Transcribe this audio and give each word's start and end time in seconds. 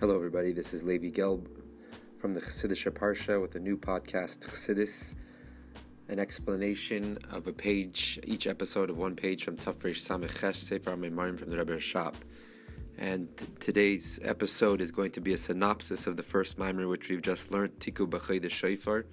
Hello, 0.00 0.16
everybody. 0.16 0.54
This 0.54 0.72
is 0.72 0.82
Levi 0.82 1.10
Gelb 1.10 1.46
from 2.16 2.32
the 2.32 2.40
Chassidish 2.40 2.90
Parsha 2.90 3.38
with 3.38 3.54
a 3.56 3.58
new 3.58 3.76
podcast, 3.76 4.38
Chassidis, 4.38 5.14
an 6.08 6.18
explanation 6.18 7.18
of 7.30 7.46
a 7.46 7.52
page, 7.52 8.18
each 8.24 8.46
episode 8.46 8.88
of 8.88 8.96
one 8.96 9.14
page 9.14 9.44
from 9.44 9.58
Tafresh 9.58 10.00
Samechesh 10.00 10.56
Sefer 10.56 10.96
Meimarim 10.96 11.38
from 11.38 11.50
the 11.50 11.58
Rebbe 11.58 11.76
Rashab. 11.76 12.14
And 12.96 13.28
t- 13.36 13.44
today's 13.60 14.18
episode 14.22 14.80
is 14.80 14.90
going 14.90 15.10
to 15.10 15.20
be 15.20 15.34
a 15.34 15.36
synopsis 15.36 16.06
of 16.06 16.16
the 16.16 16.22
first 16.22 16.56
mimer, 16.56 16.88
which 16.88 17.10
we've 17.10 17.20
just 17.20 17.50
learned, 17.50 17.78
Tiku 17.78 18.08
Vachodesh 18.08 18.52
Shofar. 18.52 19.04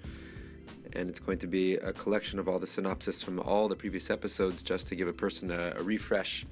And 0.94 1.10
it's 1.10 1.20
going 1.20 1.40
to 1.40 1.46
be 1.46 1.74
a 1.74 1.92
collection 1.92 2.38
of 2.38 2.48
all 2.48 2.58
the 2.58 2.66
synopsis 2.66 3.20
from 3.20 3.40
all 3.40 3.68
the 3.68 3.76
previous 3.76 4.08
episodes 4.08 4.62
just 4.62 4.88
to 4.88 4.96
give 4.96 5.06
a 5.06 5.12
person 5.12 5.50
a, 5.50 5.74
a 5.76 5.82
refresh 5.82 6.46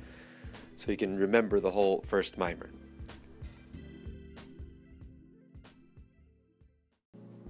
so 0.77 0.91
you 0.91 0.99
can 0.99 1.19
remember 1.19 1.59
the 1.59 1.71
whole 1.71 2.05
first 2.07 2.37
mimer. 2.37 2.69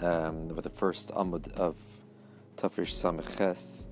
Um, 0.02 0.48
with 0.48 0.64
the 0.64 0.70
first 0.70 1.10
Amud 1.14 1.50
of 1.54 1.76
Tafresh 2.56 2.92
Samiches, 2.92 3.88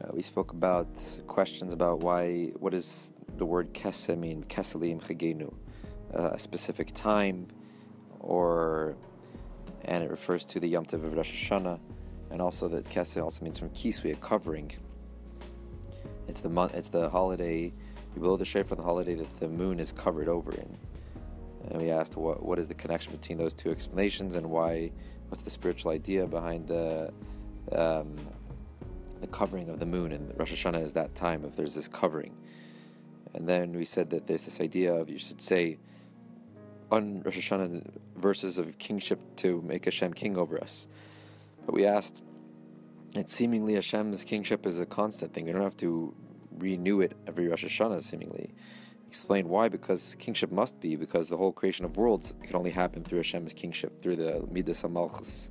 uh, 0.00 0.08
we 0.12 0.22
spoke 0.22 0.50
about 0.52 0.88
questions 1.28 1.72
about 1.72 2.00
why, 2.00 2.46
what 2.58 2.72
does 2.72 3.12
the 3.36 3.46
word 3.46 3.72
Kese 3.72 4.18
mean, 4.18 4.42
Kese 4.44 4.74
l'yom 4.74 5.00
Chagenu, 5.00 5.54
uh, 6.18 6.30
a 6.32 6.38
specific 6.38 6.92
time, 6.94 7.46
or, 8.18 8.96
and 9.84 10.02
it 10.02 10.10
refers 10.10 10.44
to 10.46 10.58
the 10.58 10.66
Yom 10.66 10.84
Tov 10.84 11.04
of 11.04 11.14
Rosh 11.14 11.48
Hashanah, 11.48 11.78
and 12.32 12.42
also 12.42 12.66
that 12.66 12.84
Kese 12.90 13.22
also 13.22 13.44
means 13.44 13.56
from 13.56 13.70
Kisui, 13.70 14.12
a 14.12 14.16
covering. 14.16 14.72
It's 16.26 16.40
the 16.40 16.48
month, 16.48 16.74
it's 16.74 16.88
the 16.88 17.08
holiday, 17.08 17.72
you 18.14 18.20
blow 18.20 18.36
the 18.36 18.44
shofar 18.44 18.76
the 18.76 18.82
holiday 18.82 19.14
that 19.14 19.38
the 19.38 19.48
moon 19.48 19.78
is 19.78 19.92
covered 19.92 20.28
over 20.28 20.50
in. 20.52 20.76
And 21.68 21.80
we 21.80 21.90
asked 21.90 22.16
what 22.16 22.42
what 22.42 22.58
is 22.58 22.66
the 22.66 22.74
connection 22.74 23.12
between 23.12 23.38
those 23.38 23.54
two 23.54 23.70
explanations 23.70 24.34
and 24.34 24.50
why, 24.50 24.90
what's 25.30 25.42
the 25.42 25.50
spiritual 25.50 25.92
idea 25.92 26.26
behind 26.26 26.68
the 26.68 27.12
um, 27.72 28.16
the 29.20 29.26
covering 29.28 29.68
of 29.68 29.78
the 29.78 29.86
moon 29.86 30.12
and 30.12 30.38
Rosh 30.38 30.52
Hashanah 30.52 30.82
is 30.82 30.92
that 30.94 31.14
time 31.14 31.44
if 31.44 31.54
there's 31.56 31.74
this 31.74 31.88
covering. 31.88 32.34
And 33.34 33.48
then 33.48 33.72
we 33.72 33.84
said 33.84 34.10
that 34.10 34.26
there's 34.26 34.42
this 34.42 34.60
idea 34.60 34.92
of 34.92 35.08
you 35.08 35.18
should 35.18 35.40
say 35.40 35.78
on 36.90 37.22
Rosh 37.22 37.38
Hashanah 37.38 37.86
verses 38.16 38.58
of 38.58 38.76
kingship 38.78 39.20
to 39.36 39.62
make 39.62 39.84
Hashem 39.84 40.14
king 40.14 40.36
over 40.36 40.60
us. 40.60 40.88
But 41.64 41.74
we 41.74 41.86
asked, 41.86 42.24
it 43.14 43.30
seemingly 43.30 43.74
Hashem's 43.74 44.24
kingship 44.24 44.66
is 44.66 44.80
a 44.80 44.86
constant 44.86 45.32
thing. 45.32 45.44
We 45.46 45.52
don't 45.52 45.62
have 45.62 45.76
to 45.78 46.14
renew 46.58 47.00
it 47.00 47.16
every 47.26 47.48
Rosh 47.48 47.64
Hashanah, 47.64 48.02
seemingly. 48.02 48.50
Explain 49.10 49.48
why, 49.48 49.68
because 49.68 50.14
kingship 50.20 50.52
must 50.52 50.80
be, 50.80 50.94
because 50.94 51.28
the 51.28 51.36
whole 51.36 51.50
creation 51.50 51.84
of 51.84 51.96
worlds 51.96 52.32
can 52.44 52.54
only 52.54 52.70
happen 52.70 53.02
through 53.02 53.18
Hashem's 53.18 53.52
kingship, 53.52 54.00
through 54.00 54.14
the 54.14 54.46
Midas 54.52 54.84
malchus, 54.84 55.50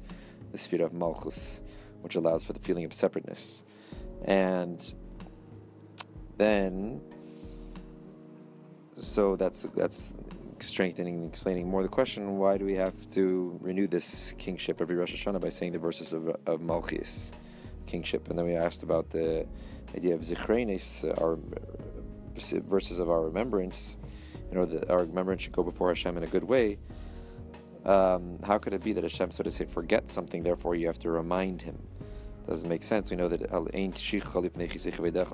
the 0.54 0.58
sphere 0.58 0.86
of 0.86 0.94
Malchus, 0.94 1.62
which 2.00 2.16
allows 2.16 2.46
for 2.46 2.54
the 2.54 2.60
feeling 2.60 2.86
of 2.86 2.94
separateness. 2.94 3.66
And 4.24 4.94
then, 6.38 7.02
so 8.96 9.36
that's 9.36 9.68
that's 9.76 10.14
strengthening, 10.60 11.16
and 11.16 11.28
explaining 11.28 11.68
more 11.68 11.84
the 11.84 11.90
question: 11.90 12.38
Why 12.38 12.58
do 12.58 12.64
we 12.64 12.76
have 12.76 12.96
to 13.16 13.60
renew 13.62 13.88
this 13.88 14.34
kingship 14.38 14.80
every 14.80 14.96
Rosh 14.96 15.14
Hashanah 15.14 15.42
by 15.42 15.50
saying 15.50 15.74
the 15.74 15.80
verses 15.80 16.14
of 16.14 16.34
of 16.46 16.62
Malchus, 16.62 17.34
kingship? 17.88 18.30
And 18.30 18.40
then 18.40 18.46
we 18.46 18.56
asked 18.56 18.84
about 18.84 19.10
the 19.10 19.46
idea 19.98 20.16
of 20.16 20.22
zichrenis, 20.22 21.04
our 21.22 21.38
verses 22.42 23.00
of 23.00 23.10
our 23.10 23.22
remembrance. 23.22 23.98
You 24.52 24.58
know, 24.58 24.66
that 24.66 24.90
our 24.90 25.00
remembrance 25.00 25.44
should 25.44 25.52
go 25.52 25.64
before 25.64 25.90
Hashem 25.90 26.18
in 26.18 26.24
a 26.24 26.28
good 26.28 26.44
way. 26.44 26.80
Um, 27.86 28.40
how 28.44 28.58
could 28.58 28.74
it 28.74 28.84
be 28.84 28.94
that 28.94 29.04
Hashem, 29.04 29.32
so 29.32 29.44
to 29.44 29.52
say, 29.52 29.66
forgets 29.66 30.14
something, 30.14 30.44
therefore 30.44 30.76
you 30.76 30.88
have 30.88 31.00
to 31.00 31.10
remind 31.12 31.62
him? 31.62 31.78
Doesn't 32.48 32.68
make 32.68 32.84
sense. 32.84 33.10
We 33.12 33.16
know 33.16 33.28
that 33.28 33.42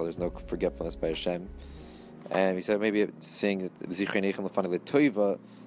there's 0.03 0.17
no 0.17 0.29
forgetfulness 0.29 0.95
by 0.95 1.07
Hashem. 1.07 1.47
And 2.31 2.55
we 2.55 2.61
said 2.61 2.81
maybe 2.81 3.07
saying 3.19 3.59
that 3.59 3.71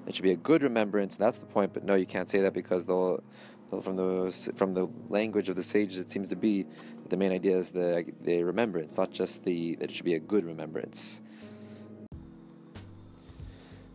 it 0.08 0.14
should 0.14 0.22
be 0.22 0.32
a 0.32 0.36
good 0.36 0.62
remembrance, 0.62 1.16
that's 1.16 1.38
the 1.38 1.46
point, 1.46 1.72
but 1.72 1.84
no, 1.84 1.94
you 1.94 2.06
can't 2.06 2.28
say 2.30 2.40
that 2.40 2.54
because 2.54 2.84
the 2.84 3.18
from 3.82 3.96
the 3.96 4.52
from 4.56 4.72
the 4.72 4.88
language 5.10 5.48
of 5.48 5.56
the 5.56 5.62
sages, 5.62 5.98
it 5.98 6.10
seems 6.10 6.28
to 6.28 6.36
be 6.36 6.62
that 6.62 7.10
the 7.10 7.16
main 7.16 7.32
idea 7.32 7.56
is 7.56 7.70
the 7.70 8.04
the 8.22 8.42
remembrance, 8.42 8.96
not 8.96 9.10
just 9.10 9.44
the 9.44 9.76
that 9.76 9.90
it 9.90 9.94
should 9.94 10.06
be 10.06 10.14
a 10.14 10.20
good 10.20 10.44
remembrance. 10.44 11.20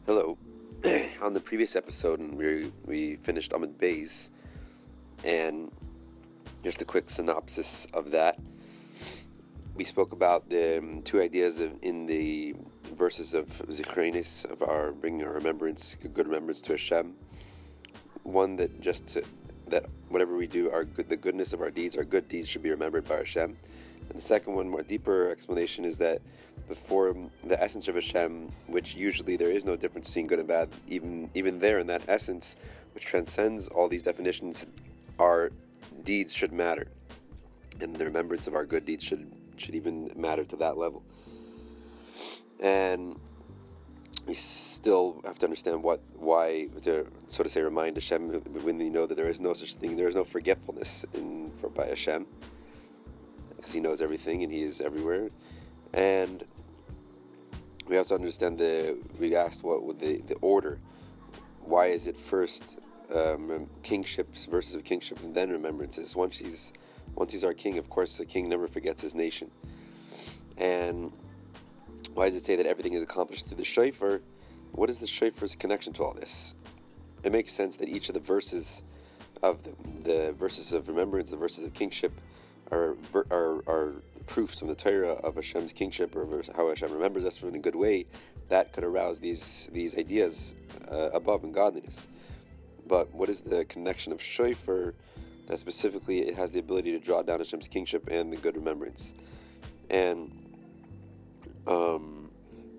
Hello. 0.05 0.37
On 1.21 1.33
the 1.33 1.39
previous 1.39 1.77
episode, 1.77 2.19
and 2.19 2.35
we 2.35 2.73
we 2.85 3.15
finished 3.23 3.53
Amud 3.53 3.75
Beis, 3.75 4.31
and 5.23 5.71
just 6.61 6.81
a 6.81 6.85
quick 6.85 7.09
synopsis 7.09 7.87
of 7.93 8.11
that. 8.11 8.37
We 9.75 9.85
spoke 9.85 10.11
about 10.11 10.49
the 10.49 10.79
um, 10.79 11.03
two 11.03 11.21
ideas 11.21 11.61
of, 11.61 11.71
in 11.81 12.05
the 12.05 12.53
verses 12.97 13.33
of 13.33 13.47
Zichrenis, 13.69 14.43
of 14.51 14.61
our 14.61 14.91
bringing 14.91 15.25
our 15.25 15.31
remembrance, 15.31 15.95
good 15.95 16.27
remembrance 16.27 16.59
to 16.63 16.73
Hashem. 16.73 17.13
One 18.23 18.57
that 18.57 18.81
just 18.81 19.07
to, 19.13 19.23
that 19.69 19.85
whatever 20.09 20.35
we 20.35 20.47
do, 20.47 20.69
our 20.69 20.83
good, 20.83 21.07
the 21.07 21.15
goodness 21.15 21.53
of 21.53 21.61
our 21.61 21.71
deeds, 21.71 21.95
our 21.95 22.03
good 22.03 22.27
deeds 22.27 22.49
should 22.49 22.63
be 22.63 22.71
remembered 22.71 23.07
by 23.07 23.19
Hashem. 23.19 23.55
And 24.09 24.17
the 24.17 24.21
second 24.21 24.53
one, 24.53 24.69
more 24.69 24.83
deeper 24.83 25.29
explanation, 25.29 25.85
is 25.85 25.97
that 25.97 26.21
before 26.67 27.15
the 27.43 27.61
essence 27.61 27.87
of 27.87 27.95
Hashem, 27.95 28.49
which 28.67 28.95
usually 28.95 29.35
there 29.35 29.51
is 29.51 29.65
no 29.65 29.75
difference 29.75 30.07
between 30.07 30.27
good 30.27 30.39
and 30.39 30.47
bad, 30.47 30.69
even 30.87 31.29
even 31.33 31.59
there 31.59 31.79
in 31.79 31.87
that 31.87 32.03
essence, 32.07 32.55
which 32.93 33.05
transcends 33.05 33.67
all 33.67 33.87
these 33.87 34.03
definitions, 34.03 34.65
our 35.19 35.51
deeds 36.03 36.33
should 36.33 36.51
matter, 36.53 36.87
and 37.81 37.95
the 37.95 38.05
remembrance 38.05 38.47
of 38.47 38.55
our 38.55 38.65
good 38.65 38.85
deeds 38.85 39.03
should 39.03 39.31
should 39.57 39.75
even 39.75 40.11
matter 40.15 40.43
to 40.43 40.55
that 40.57 40.77
level. 40.77 41.03
And 42.59 43.19
we 44.25 44.33
still 44.33 45.21
have 45.25 45.37
to 45.39 45.45
understand 45.45 45.83
what, 45.83 46.01
why, 46.15 46.67
to 46.83 47.05
so 47.27 47.43
to 47.43 47.49
say, 47.49 47.61
remind 47.61 47.97
Hashem 47.97 48.29
when 48.63 48.77
we 48.77 48.89
know 48.89 49.05
that 49.05 49.15
there 49.15 49.29
is 49.29 49.39
no 49.39 49.53
such 49.53 49.75
thing, 49.75 49.97
there 49.97 50.07
is 50.07 50.15
no 50.15 50.23
forgetfulness 50.23 51.05
in 51.13 51.51
for 51.59 51.69
by 51.69 51.87
Hashem, 51.87 52.25
because 53.63 53.73
He 53.73 53.79
knows 53.79 54.01
everything 54.01 54.43
and 54.43 54.51
He 54.51 54.61
is 54.61 54.81
everywhere, 54.81 55.29
and 55.93 56.43
we 57.87 57.97
also 57.97 58.13
understand 58.15 58.59
the. 58.59 58.97
We 59.19 59.35
asked 59.35 59.63
what 59.63 59.99
the 59.99 60.17
the 60.17 60.35
order, 60.35 60.79
why 61.61 61.87
is 61.87 62.07
it 62.07 62.19
first 62.19 62.77
um, 63.13 63.69
kingships 63.81 64.45
versus 64.45 64.75
of 64.75 64.83
kingship 64.83 65.23
and 65.23 65.33
then 65.33 65.49
remembrances? 65.49 66.13
Once 66.13 66.37
He's 66.37 66.73
once 67.15 67.31
He's 67.31 67.45
our 67.45 67.53
King, 67.53 67.77
of 67.77 67.89
course, 67.89 68.17
the 68.17 68.25
King 68.25 68.49
never 68.49 68.67
forgets 68.67 69.01
His 69.01 69.15
nation, 69.15 69.49
and 70.57 71.13
why 72.13 72.25
does 72.25 72.35
it 72.35 72.43
say 72.43 72.57
that 72.57 72.65
everything 72.65 72.93
is 72.93 73.01
accomplished 73.01 73.47
through 73.47 73.57
the 73.57 73.65
shofar? 73.65 74.21
What 74.73 74.89
is 74.89 74.97
the 74.97 75.07
shofar's 75.07 75.55
connection 75.55 75.93
to 75.93 76.03
all 76.03 76.13
this? 76.13 76.55
It 77.23 77.31
makes 77.31 77.53
sense 77.53 77.77
that 77.77 77.87
each 77.87 78.09
of 78.09 78.15
the 78.15 78.19
verses 78.19 78.83
of 79.41 79.59
the, 79.63 79.71
the 80.03 80.31
verses 80.33 80.73
of 80.73 80.87
remembrance, 80.87 81.29
the 81.29 81.37
verses 81.37 81.63
of 81.65 81.73
kingship, 81.73 82.11
are, 82.73 82.95
are, 83.31 83.63
are 83.67 83.93
proofs 84.27 84.59
from 84.59 84.67
the 84.67 84.75
Torah 84.75 85.13
of 85.13 85.35
Hashem's 85.35 85.73
kingship 85.73 86.15
or 86.15 86.43
how 86.55 86.69
Hashem 86.69 86.91
remembers 86.91 87.25
us 87.25 87.41
in 87.41 87.55
a 87.55 87.59
good 87.59 87.75
way. 87.75 88.05
That 88.49 88.73
could 88.73 88.83
arouse 88.83 89.19
these 89.19 89.69
these 89.71 89.97
ideas 89.97 90.55
uh, 90.91 91.09
above 91.13 91.43
in 91.43 91.51
godliness. 91.51 92.07
But 92.87 93.13
what 93.13 93.29
is 93.29 93.41
the 93.41 93.65
connection 93.65 94.11
of 94.11 94.21
shofar? 94.21 94.93
That 95.47 95.59
specifically 95.59 96.19
it 96.27 96.35
has 96.35 96.51
the 96.51 96.59
ability 96.59 96.91
to 96.91 96.99
draw 96.99 97.21
down 97.21 97.39
Hashem's 97.39 97.67
kingship 97.67 98.07
and 98.09 98.31
the 98.31 98.37
good 98.37 98.55
remembrance. 98.55 99.13
And 99.89 100.31
um, 101.67 102.29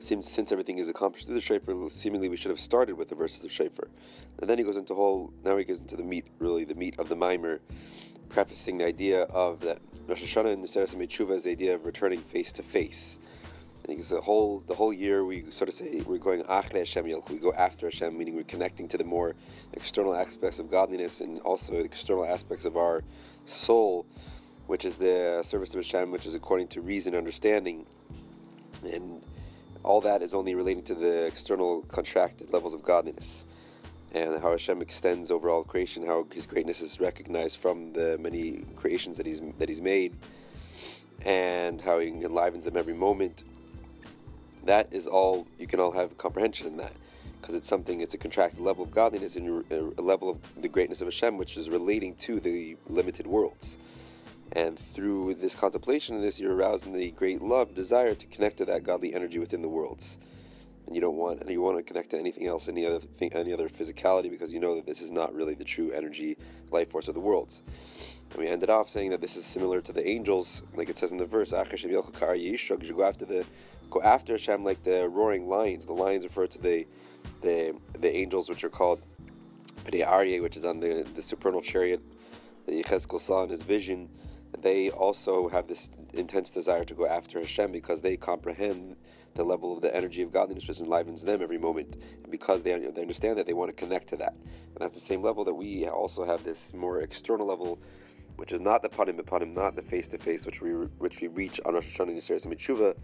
since, 0.00 0.30
since 0.30 0.52
everything 0.52 0.78
is 0.78 0.88
accomplished 0.88 1.26
through 1.26 1.34
the 1.34 1.40
Shofar, 1.40 1.90
seemingly 1.90 2.28
we 2.28 2.36
should 2.36 2.50
have 2.50 2.60
started 2.60 2.94
with 2.94 3.08
the 3.08 3.14
verses 3.14 3.42
of 3.44 3.50
Shofar. 3.50 3.88
And 4.38 4.50
then 4.50 4.58
he 4.58 4.64
goes 4.64 4.76
into 4.76 4.94
whole, 4.94 5.32
now 5.44 5.56
he 5.56 5.64
goes 5.64 5.80
into 5.80 5.96
the 5.96 6.02
meat, 6.02 6.26
really 6.38 6.64
the 6.64 6.74
meat 6.74 6.98
of 6.98 7.08
the 7.08 7.16
mimer, 7.16 7.60
prefacing 8.28 8.78
the 8.78 8.86
idea 8.86 9.22
of 9.24 9.60
that 9.60 9.78
Rosh 10.06 10.22
Hashanah 10.22 10.52
and 10.52 10.64
Neseres 10.64 10.94
Tshuva 10.94 11.30
is 11.30 11.44
the 11.44 11.50
idea 11.50 11.74
of 11.74 11.86
returning 11.86 12.20
face 12.20 12.52
to 12.52 12.62
face. 12.62 13.18
I 13.82 13.86
think 13.86 14.00
it's 14.00 14.08
the 14.08 14.20
whole 14.20 14.62
the 14.66 14.74
whole 14.74 14.92
year 14.92 15.24
we 15.24 15.50
sort 15.50 15.68
of 15.68 15.74
say 15.74 16.02
we're 16.06 16.18
going 16.18 16.42
Achre 16.44 16.78
Hashem 16.78 17.06
Yelch, 17.06 17.28
we 17.28 17.36
go 17.36 17.52
after 17.52 17.86
Hashem, 17.86 18.16
meaning 18.16 18.34
we're 18.34 18.44
connecting 18.44 18.88
to 18.88 18.98
the 18.98 19.04
more 19.04 19.34
external 19.74 20.14
aspects 20.14 20.58
of 20.58 20.70
godliness 20.70 21.20
and 21.20 21.40
also 21.40 21.74
external 21.74 22.24
aspects 22.24 22.64
of 22.64 22.76
our 22.78 23.02
soul, 23.46 24.06
which 24.66 24.84
is 24.84 24.96
the 24.96 25.42
service 25.42 25.74
of 25.74 25.80
Hashem, 25.80 26.10
which 26.10 26.24
is 26.24 26.34
according 26.34 26.68
to 26.68 26.80
reason, 26.80 27.12
and 27.12 27.18
understanding, 27.18 27.84
and 28.82 29.22
all 29.82 30.00
that 30.00 30.22
is 30.22 30.32
only 30.32 30.54
relating 30.54 30.82
to 30.84 30.94
the 30.94 31.26
external 31.26 31.82
contracted 31.82 32.52
levels 32.52 32.72
of 32.72 32.82
godliness 32.82 33.44
and 34.14 34.40
how 34.40 34.52
Hashem 34.52 34.80
extends 34.80 35.30
over 35.30 35.50
all 35.50 35.64
creation, 35.64 36.06
how 36.06 36.26
His 36.32 36.46
greatness 36.46 36.80
is 36.80 37.00
recognized 37.00 37.58
from 37.58 37.92
the 37.92 38.16
many 38.18 38.64
creations 38.76 39.16
that 39.16 39.26
He's 39.26 39.42
that 39.58 39.68
He's 39.68 39.80
made, 39.80 40.14
and 41.24 41.80
how 41.80 41.98
He 41.98 42.08
enlivens 42.08 42.64
them 42.64 42.76
every 42.76 42.94
moment. 42.94 43.42
That 44.64 44.92
is 44.92 45.06
all 45.06 45.46
you 45.58 45.66
can 45.66 45.80
all 45.80 45.90
have 45.90 46.16
comprehension 46.16 46.68
in 46.68 46.76
that, 46.78 46.92
because 47.40 47.56
it's 47.56 47.68
something, 47.68 48.00
it's 48.00 48.14
a 48.14 48.18
contracted 48.18 48.60
level 48.60 48.84
of 48.84 48.92
godliness 48.92 49.36
and 49.36 49.64
uh, 49.70 50.00
a 50.00 50.02
level 50.02 50.30
of 50.30 50.38
the 50.62 50.68
greatness 50.68 51.00
of 51.00 51.08
Hashem, 51.08 51.36
which 51.36 51.56
is 51.56 51.68
relating 51.68 52.14
to 52.16 52.40
the 52.40 52.76
limited 52.88 53.26
worlds. 53.26 53.76
And 54.52 54.78
through 54.78 55.34
this 55.34 55.56
contemplation 55.56 56.14
of 56.14 56.22
this, 56.22 56.38
you're 56.38 56.54
arousing 56.54 56.92
the 56.92 57.10
great 57.10 57.42
love, 57.42 57.74
desire 57.74 58.14
to 58.14 58.26
connect 58.26 58.58
to 58.58 58.64
that 58.66 58.84
godly 58.84 59.12
energy 59.12 59.40
within 59.40 59.62
the 59.62 59.68
worlds. 59.68 60.16
And 60.86 60.94
you 60.94 61.00
don't 61.00 61.16
want, 61.16 61.40
and 61.40 61.50
you 61.50 61.62
want 61.62 61.78
to 61.78 61.82
connect 61.82 62.10
to 62.10 62.18
anything 62.18 62.46
else, 62.46 62.68
any 62.68 62.84
other 62.84 62.98
thing, 62.98 63.32
any 63.34 63.52
other 63.52 63.68
physicality, 63.68 64.30
because 64.30 64.52
you 64.52 64.60
know 64.60 64.74
that 64.74 64.86
this 64.86 65.00
is 65.00 65.10
not 65.10 65.34
really 65.34 65.54
the 65.54 65.64
true 65.64 65.90
energy, 65.92 66.36
life 66.70 66.90
force 66.90 67.08
of 67.08 67.14
the 67.14 67.20
worlds. 67.20 67.62
And 68.30 68.38
we 68.38 68.48
ended 68.48 68.68
off 68.68 68.90
saying 68.90 69.10
that 69.10 69.20
this 69.20 69.36
is 69.36 69.46
similar 69.46 69.80
to 69.80 69.92
the 69.92 70.06
angels, 70.06 70.62
like 70.74 70.90
it 70.90 70.98
says 70.98 71.12
in 71.12 71.18
the 71.18 71.26
verse, 71.26 71.52
you 71.52 71.56
go 71.58 73.04
after 73.04 73.24
the, 73.24 73.44
go 73.90 74.02
after 74.02 74.32
Hashem 74.34 74.64
like 74.64 74.82
the 74.82 75.08
roaring 75.08 75.48
lions. 75.48 75.84
The 75.86 75.92
lions 75.92 76.24
refer 76.24 76.46
to 76.48 76.58
the, 76.58 76.86
the, 77.40 77.74
the 77.98 78.14
angels, 78.14 78.48
which 78.48 78.64
are 78.64 78.70
called 78.70 79.00
Pnei 79.86 80.06
Aryeh, 80.06 80.42
which 80.42 80.56
is 80.56 80.64
on 80.64 80.80
the, 80.80 81.06
the 81.14 81.22
supernal 81.22 81.62
chariot 81.62 82.02
that 82.66 82.74
Yechezkel 82.74 83.20
saw 83.20 83.44
in 83.44 83.50
his 83.50 83.62
vision 83.62 84.08
they 84.64 84.90
also 84.90 85.48
have 85.48 85.66
this 85.66 85.90
intense 86.12 86.50
desire 86.50 86.84
to 86.84 86.94
go 86.94 87.06
after 87.06 87.40
Hashem 87.40 87.72
because 87.72 88.00
they 88.00 88.16
comprehend 88.16 88.96
the 89.34 89.44
level 89.44 89.74
of 89.74 89.82
the 89.82 89.94
energy 89.94 90.22
of 90.22 90.32
godliness 90.32 90.68
which 90.68 90.80
enlivens 90.80 91.22
them 91.22 91.42
every 91.42 91.58
moment. 91.58 91.96
And 92.22 92.30
because 92.30 92.62
they, 92.62 92.76
they 92.78 93.00
understand 93.00 93.38
that, 93.38 93.46
they 93.46 93.52
want 93.52 93.68
to 93.70 93.74
connect 93.74 94.08
to 94.08 94.16
that. 94.16 94.34
And 94.34 94.78
that's 94.78 94.94
the 94.94 95.00
same 95.00 95.22
level 95.22 95.44
that 95.44 95.54
we 95.54 95.86
also 95.88 96.24
have 96.24 96.44
this 96.44 96.72
more 96.72 97.00
external 97.00 97.46
level, 97.46 97.78
which 98.36 98.52
is 98.52 98.60
not 98.60 98.82
the 98.82 98.88
panim 98.88 99.20
panim, 99.22 99.54
not 99.54 99.76
the 99.76 99.82
face 99.82 100.08
to 100.08 100.18
face, 100.18 100.46
which 100.46 100.60
we 100.60 100.70
which 100.70 101.20
we 101.20 101.28
reach 101.28 101.60
on 101.64 101.74
Rosh 101.74 101.96
Hashanah 101.96 102.16
Yisrael 102.16 102.46
Mitzvah, 102.46 102.94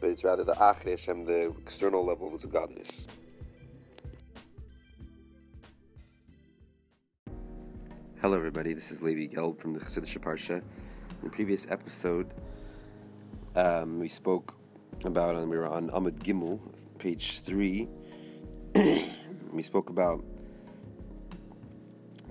but 0.00 0.10
it's 0.10 0.24
rather 0.24 0.44
the 0.44 0.54
Achrei 0.54 0.90
Hashem, 0.90 1.24
the 1.24 1.54
external 1.62 2.04
levels 2.04 2.44
of 2.44 2.52
godliness. 2.52 3.06
Hello, 8.20 8.36
everybody. 8.36 8.72
This 8.72 8.90
is 8.90 9.02
Levi 9.02 9.34
Gelb 9.34 9.58
from 9.58 9.74
the 9.74 9.80
Chassidish 9.80 10.18
Parsha. 10.18 10.56
In 10.56 10.64
the 11.24 11.30
previous 11.30 11.66
episode, 11.70 12.32
um, 13.54 13.98
we 13.98 14.08
spoke 14.08 14.54
about, 15.02 15.34
and 15.34 15.50
we 15.50 15.56
were 15.56 15.66
on 15.66 15.90
Amud 15.90 16.18
Gimel, 16.20 16.60
page 16.98 17.40
3. 17.40 17.88
we 19.52 19.62
spoke 19.62 19.90
about 19.90 20.24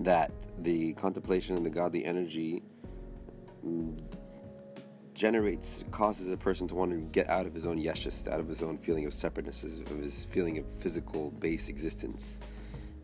that 0.00 0.32
the 0.62 0.94
contemplation 0.94 1.56
and 1.56 1.64
the 1.64 1.70
godly 1.70 2.04
energy 2.04 2.62
mm, 3.64 4.00
generates, 5.14 5.84
causes 5.92 6.30
a 6.30 6.36
person 6.36 6.66
to 6.66 6.74
want 6.74 6.90
to 6.90 7.06
get 7.12 7.28
out 7.28 7.46
of 7.46 7.54
his 7.54 7.66
own 7.66 7.78
yeshus, 7.78 8.26
out 8.28 8.40
of 8.40 8.48
his 8.48 8.62
own 8.62 8.78
feeling 8.78 9.06
of 9.06 9.14
separateness, 9.14 9.62
of 9.62 9.88
his 10.00 10.24
feeling 10.26 10.58
of 10.58 10.64
physical 10.78 11.30
base 11.32 11.68
existence, 11.68 12.40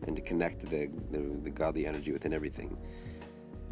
and 0.07 0.15
to 0.15 0.21
connect 0.21 0.59
to 0.59 0.65
the, 0.65 0.89
the, 1.11 1.19
the 1.43 1.49
godly 1.49 1.85
energy 1.85 2.11
within 2.11 2.33
everything. 2.33 2.77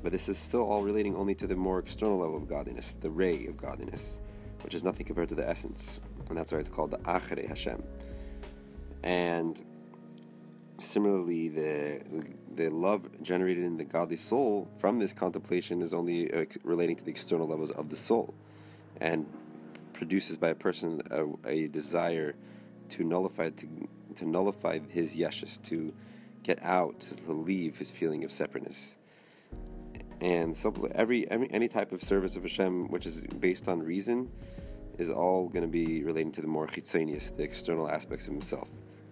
But 0.02 0.14
this 0.14 0.30
is 0.30 0.38
still 0.38 0.62
all 0.62 0.84
relating 0.84 1.16
only 1.16 1.36
to 1.36 1.48
the 1.48 1.56
more 1.56 1.80
external 1.80 2.18
level 2.18 2.38
of 2.38 2.48
godliness, 2.48 2.96
the 3.02 3.10
ray 3.10 3.48
of 3.48 3.58
godliness, 3.58 4.22
which 4.64 4.74
is 4.74 4.84
nothing 4.84 5.06
compared 5.06 5.30
to 5.30 5.36
the 5.36 5.48
essence. 5.48 6.02
And 6.30 6.38
that's 6.38 6.52
why 6.52 6.60
it's 6.60 6.70
called 6.70 6.92
the 6.92 6.98
Achrei 7.00 7.48
Hashem. 7.48 7.82
And 9.04 9.64
similarly, 10.78 11.50
the 11.50 12.04
the 12.56 12.70
love 12.70 13.08
generated 13.24 13.64
in 13.64 13.78
the 13.78 13.86
godly 13.86 14.18
soul 14.18 14.70
from 14.80 15.00
this 15.00 15.14
contemplation 15.14 15.82
is 15.82 15.94
only 15.94 16.32
uh, 16.34 16.46
relating 16.64 16.96
to 16.98 17.04
the 17.04 17.12
external 17.12 17.48
levels 17.48 17.72
of 17.72 17.90
the 17.90 17.96
soul, 17.96 18.34
and 19.00 19.26
produces 19.94 20.38
by 20.38 20.50
a 20.50 20.56
person 20.56 21.02
a, 21.10 21.26
a 21.48 21.68
desire 21.68 22.36
to 22.90 23.04
nullify 23.04 23.50
to, 23.50 23.68
to 24.16 24.26
nullify 24.26 24.80
his 24.90 25.16
yeshus, 25.16 25.62
to 25.64 25.94
get 26.44 26.62
out, 26.64 27.00
to 27.00 27.32
leave 27.32 27.78
his 27.78 27.92
feeling 27.92 28.24
of 28.24 28.32
separateness 28.32 28.99
and 30.22 30.56
so 30.56 30.74
every, 30.96 31.30
any 31.30 31.68
type 31.68 31.92
of 31.92 32.04
service 32.04 32.36
of 32.36 32.44
Hashem 32.44 32.90
which 32.90 33.06
is 33.06 33.22
based 33.40 33.68
on 33.68 33.82
reason 33.82 34.30
is 34.98 35.10
all 35.10 35.48
going 35.48 35.64
to 35.64 35.68
be 35.68 36.04
relating 36.04 36.32
to 36.34 36.42
the 36.42 36.48
more 36.48 36.68
chitzonius, 36.68 37.36
the 37.36 37.44
external 37.44 37.90
aspects 37.90 38.28
of 38.28 38.34
himself, 38.34 38.68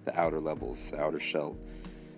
the 0.05 0.19
outer 0.19 0.39
levels, 0.39 0.91
the 0.91 0.99
outer 0.99 1.19
shell, 1.19 1.57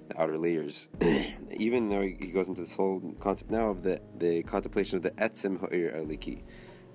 the 0.09 0.19
outer 0.19 0.37
layers. 0.37 0.89
Even 1.51 1.89
though 1.89 2.01
he 2.01 2.11
goes 2.11 2.47
into 2.47 2.61
this 2.61 2.75
whole 2.75 2.99
concept 3.19 3.51
now 3.51 3.69
of 3.69 3.83
the, 3.83 4.01
the 4.17 4.41
contemplation 4.43 4.97
of 4.97 5.03
the 5.03 5.11
etzim 5.11 5.59
ha'ir 5.59 5.91
aliki, 5.91 6.41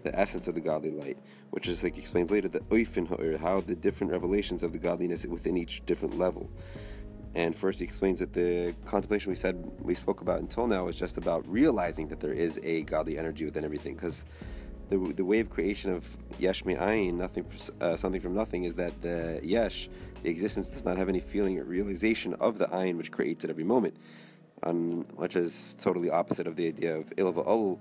the 0.03 0.19
essence 0.19 0.49
of 0.49 0.55
the 0.55 0.61
godly 0.61 0.91
light, 0.91 1.19
which 1.51 1.69
is 1.69 1.83
like 1.83 1.97
explains 1.97 2.31
later 2.31 2.49
the 2.49 2.61
oifin 2.61 3.09
ha'ir, 3.09 3.39
how 3.39 3.61
the 3.61 3.77
different 3.77 4.13
revelations 4.13 4.63
of 4.63 4.73
the 4.73 4.79
godliness 4.79 5.25
within 5.27 5.57
each 5.57 5.85
different 5.87 6.19
level. 6.19 6.51
And 7.35 7.57
first, 7.57 7.81
he 7.81 7.85
explains 7.85 8.21
that 8.21 8.33
the 8.33 8.75
contemplation 8.85 9.31
we 9.31 9.35
said 9.35 9.57
we 9.81 9.95
spoke 9.95 10.21
about 10.21 10.41
until 10.41 10.67
now 10.69 10.87
is 10.87 10.97
just 10.97 11.17
about 11.17 11.47
realizing 11.49 12.09
that 12.09 12.21
there 12.21 12.33
is 12.33 12.61
a 12.63 12.83
godly 12.83 13.19
energy 13.19 13.45
within 13.45 13.65
everything. 13.65 13.97
Because 13.97 14.25
the, 14.89 14.99
the 14.99 15.25
way 15.25 15.41
of 15.41 15.51
creation 15.51 15.93
of 15.93 16.17
yesh 16.39 16.63
ayin, 16.63 17.15
nothing, 17.15 17.45
uh, 17.81 17.97
something 17.97 18.21
from 18.21 18.35
nothing, 18.35 18.65
is 18.65 18.77
that 18.77 19.01
the 19.03 19.41
yesh, 19.43 19.89
the 20.23 20.31
existence, 20.31 20.71
does 20.71 20.85
not 20.85 20.97
have 20.97 21.09
any 21.09 21.21
feeling 21.21 21.59
or 21.59 21.65
realization 21.65 22.35
of 22.35 22.59
the 22.59 22.67
ayin 22.67 22.97
which 22.97 23.11
creates 23.11 23.45
at 23.45 23.51
every 23.51 23.65
moment, 23.65 23.97
um, 24.63 25.05
which 25.17 25.35
is 25.35 25.77
totally 25.81 26.11
opposite 26.11 26.47
of 26.47 26.55
the 26.55 26.69
idea 26.69 26.97
of 26.97 27.13
ila 27.19 27.33
v'alul, 27.33 27.81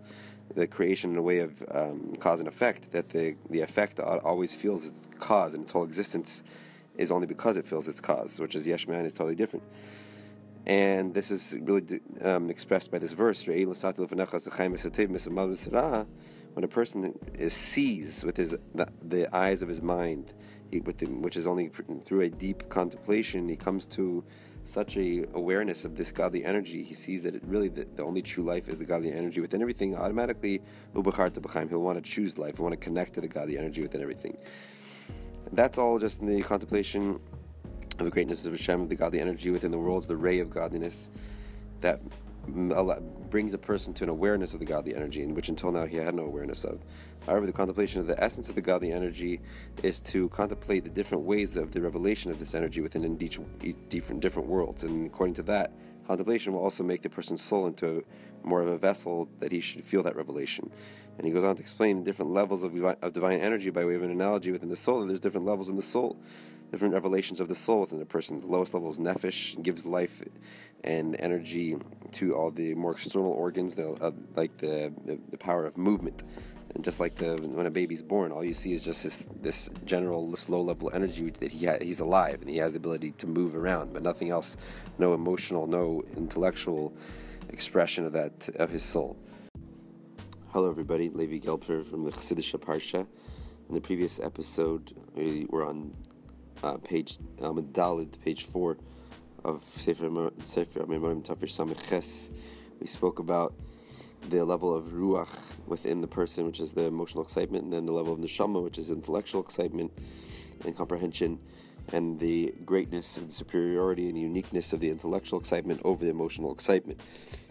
the 0.56 0.66
creation 0.66 1.12
in 1.12 1.18
a 1.18 1.22
way 1.22 1.40
of 1.40 1.64
um, 1.72 2.14
cause 2.20 2.40
and 2.40 2.48
effect. 2.48 2.92
That 2.92 3.10
the 3.10 3.36
the 3.52 3.62
effect 3.62 4.00
always 4.00 4.56
feels 4.56 4.86
its 4.86 5.08
cause 5.20 5.54
and 5.54 5.64
its 5.64 5.72
whole 5.72 5.84
existence 5.84 6.44
is 6.98 7.12
only 7.12 7.28
because 7.28 7.58
it 7.58 7.66
feels 7.66 7.88
its 7.88 8.02
cause, 8.02 8.40
which 8.40 8.56
is 8.56 8.68
yesh 8.68 8.88
me'ayin 8.88 9.06
is 9.06 9.14
totally 9.14 9.36
different. 9.36 9.66
And 10.66 11.14
this 11.14 11.30
is 11.32 11.58
really 11.62 12.00
um, 12.22 12.50
expressed 12.50 12.90
by 12.92 13.00
this 13.00 13.12
verse: 13.14 13.46
when 16.54 16.64
a 16.64 16.68
person 16.68 17.20
is 17.34 17.54
sees 17.54 18.24
with 18.24 18.38
his 18.38 18.56
the, 18.76 18.88
the 19.02 19.36
eyes 19.36 19.62
of 19.62 19.68
his 19.68 19.82
mind, 19.82 20.34
he, 20.72 20.80
the, 20.80 21.06
which 21.08 21.36
is 21.36 21.48
only 21.48 21.70
through 22.06 22.22
a 22.22 22.30
deep 22.30 22.70
contemplation, 22.70 23.50
he 23.50 23.56
comes 23.56 23.88
to 23.88 24.24
such 24.64 24.96
a 24.96 25.26
awareness 25.34 25.84
of 25.84 25.98
this 25.98 26.12
godly 26.12 26.46
energy. 26.46 26.84
He 26.84 26.94
sees 26.94 27.24
that 27.24 27.36
it 27.36 27.44
really 27.46 27.70
the, 27.70 27.86
the 27.96 28.04
only 28.04 28.22
true 28.22 28.44
life 28.44 28.70
is 28.70 28.78
the 28.78 28.86
godly 28.86 29.12
energy 29.12 29.42
within 29.42 29.62
everything. 29.62 29.96
Automatically, 29.96 30.62
he'll 30.94 31.02
want 31.02 32.04
to 32.04 32.10
choose 32.10 32.38
life. 32.38 32.58
He'll 32.58 32.64
want 32.64 32.74
to 32.74 32.80
connect 32.80 33.14
to 33.14 33.22
the 33.22 33.28
godly 33.28 33.58
energy 33.58 33.82
within 33.82 34.02
everything. 34.02 34.38
That's 35.52 35.78
all 35.78 36.00
just 36.00 36.22
in 36.22 36.28
the 36.28 36.42
contemplation 36.42 37.20
of 38.00 38.06
the 38.06 38.10
greatness 38.10 38.46
of 38.46 38.54
Hashem, 38.54 38.88
the 38.88 38.96
godly 38.96 39.20
energy 39.20 39.52
within 39.52 39.72
the 39.72 39.78
worlds, 39.78 40.08
the 40.08 40.18
ray 40.18 40.40
of 40.40 40.50
godliness 40.50 41.12
that 41.82 42.02
brings 43.30 43.54
a 43.54 43.58
person 43.58 43.94
to 43.94 44.04
an 44.04 44.10
awareness 44.10 44.54
of 44.54 44.60
the 44.60 44.66
godly 44.66 44.96
energy, 44.96 45.24
in 45.24 45.34
which 45.34 45.50
until 45.50 45.72
now 45.72 45.86
he 45.86 45.98
had 45.98 46.14
no 46.16 46.24
awareness 46.24 46.64
of. 46.64 46.82
However, 47.26 47.46
the 47.46 47.54
contemplation 47.54 48.02
of 48.02 48.08
the 48.08 48.22
essence 48.22 48.50
of 48.50 48.56
the 48.56 48.62
godly 48.62 48.92
energy 48.92 49.40
is 49.82 50.02
to 50.02 50.28
contemplate 50.30 50.84
the 50.84 50.90
different 50.90 51.24
ways 51.24 51.56
of 51.56 51.72
the 51.72 51.82
revelation 51.82 52.32
of 52.32 52.40
this 52.40 52.54
energy 52.54 52.82
within 52.82 53.22
each, 53.22 53.40
different 53.90 54.22
different 54.22 54.48
worlds, 54.48 54.84
and 54.84 55.08
according 55.08 55.36
to 55.36 55.44
that, 55.44 55.72
contemplation 56.06 56.52
will 56.52 56.62
also 56.62 56.84
make 56.84 57.02
the 57.02 57.10
person's 57.10 57.42
soul 57.42 57.68
into 57.68 58.04
more 58.44 58.62
of 58.62 58.68
a 58.68 58.78
vessel 58.78 59.30
that 59.40 59.52
he 59.52 59.62
should 59.62 59.86
feel 59.86 60.04
that 60.04 60.18
revelation. 60.18 60.70
And 61.18 61.28
he 61.28 61.34
goes 61.34 61.44
on 61.44 61.56
to 61.56 61.62
explain 61.62 62.00
the 62.00 62.04
different 62.04 62.32
levels 62.32 62.64
of, 62.64 62.76
of 62.84 63.14
divine 63.14 63.40
energy 63.40 63.70
by 63.70 63.86
way 63.86 63.96
of 63.96 64.04
an 64.04 64.12
analogy 64.12 64.52
within 64.52 64.70
the 64.70 64.76
soul. 64.76 65.02
That 65.02 65.08
there's 65.08 65.22
different 65.22 65.46
levels 65.46 65.70
in 65.70 65.76
the 65.76 65.82
soul, 65.82 66.18
different 66.72 66.94
revelations 66.94 67.40
of 67.40 67.48
the 67.48 67.56
soul 67.56 67.82
within 67.82 68.00
the 68.00 68.06
person. 68.06 68.40
The 68.40 68.48
lowest 68.48 68.74
level 68.74 68.90
is 68.90 69.00
nefesh, 69.00 69.62
gives 69.62 69.86
life 69.86 70.24
and 70.84 71.16
energy 71.20 71.78
to 72.14 72.36
all 72.36 72.52
the 72.52 72.74
more 72.74 72.92
external 72.92 73.32
organs, 73.32 73.76
the, 73.76 73.92
uh, 74.02 74.12
like 74.36 74.58
the, 74.58 74.94
the, 75.06 75.20
the 75.32 75.38
power 75.38 75.66
of 75.66 75.78
movement. 75.78 76.24
And 76.76 76.84
just 76.84 77.00
like 77.00 77.16
the 77.16 77.36
when 77.36 77.68
a 77.68 77.72
baby's 77.72 78.02
born, 78.02 78.32
all 78.32 78.44
you 78.44 78.56
see 78.56 78.74
is 78.74 78.84
just 78.84 79.04
this 79.04 79.28
this 79.42 79.70
general 79.86 80.32
this 80.32 80.50
low 80.50 80.62
level 80.62 80.90
energy 80.92 81.30
that 81.30 81.52
he 81.52 81.68
ha- 81.68 81.78
he's 81.80 82.00
alive 82.00 82.42
and 82.42 82.50
he 82.50 82.58
has 82.58 82.72
the 82.72 82.78
ability 82.78 83.12
to 83.20 83.28
move 83.28 83.56
around, 83.56 83.94
but 83.94 84.02
nothing 84.02 84.32
else, 84.32 84.58
no 84.98 85.14
emotional, 85.14 85.68
no 85.68 86.04
intellectual 86.18 86.92
expression 87.50 88.06
of 88.06 88.14
that 88.14 88.50
of 88.56 88.72
his 88.72 88.82
soul. 88.82 89.16
Hello, 90.54 90.70
everybody. 90.70 91.10
Levi 91.10 91.40
Gelper 91.44 91.84
from 91.84 92.04
the 92.04 92.12
Chassidish 92.12 92.56
Parsha. 92.60 93.08
In 93.70 93.74
the 93.74 93.82
previous 93.82 94.20
episode, 94.20 94.96
we 95.16 95.48
were 95.50 95.66
on 95.66 95.92
uh, 96.62 96.78
page 96.78 97.18
um, 97.42 97.60
Dalid, 97.72 98.22
page 98.24 98.44
four 98.44 98.78
of 99.44 99.64
Sefer 99.76 100.12
Memorim 100.12 101.26
Tafish 101.26 101.58
Samech 101.58 101.90
Ches. 101.90 102.30
We 102.80 102.86
spoke 102.86 103.18
about 103.18 103.56
the 104.30 104.44
level 104.44 104.72
of 104.72 104.94
ruach 104.94 105.40
within 105.66 106.02
the 106.02 106.08
person, 106.08 106.46
which 106.46 106.60
is 106.60 106.72
the 106.72 106.84
emotional 106.84 107.24
excitement, 107.24 107.64
and 107.64 107.74
then 107.74 107.88
the 107.88 107.92
level 107.92 108.14
of 108.14 108.20
neshama, 108.20 108.64
which 108.64 108.78
is 108.78 108.92
intellectual 108.92 109.42
excitement 109.42 109.92
and 110.66 110.78
comprehension, 110.78 111.40
and 111.94 112.20
the 112.20 112.54
greatness 112.64 113.16
the 113.16 113.32
superiority 113.32 114.08
and 114.08 114.20
uniqueness 114.20 114.72
of 114.72 114.82
the 114.82 114.92
intellectual 114.92 115.40
excitement 115.40 115.82
over 115.84 116.06
the 116.06 116.12
emotional 116.12 116.54
excitement 116.54 117.00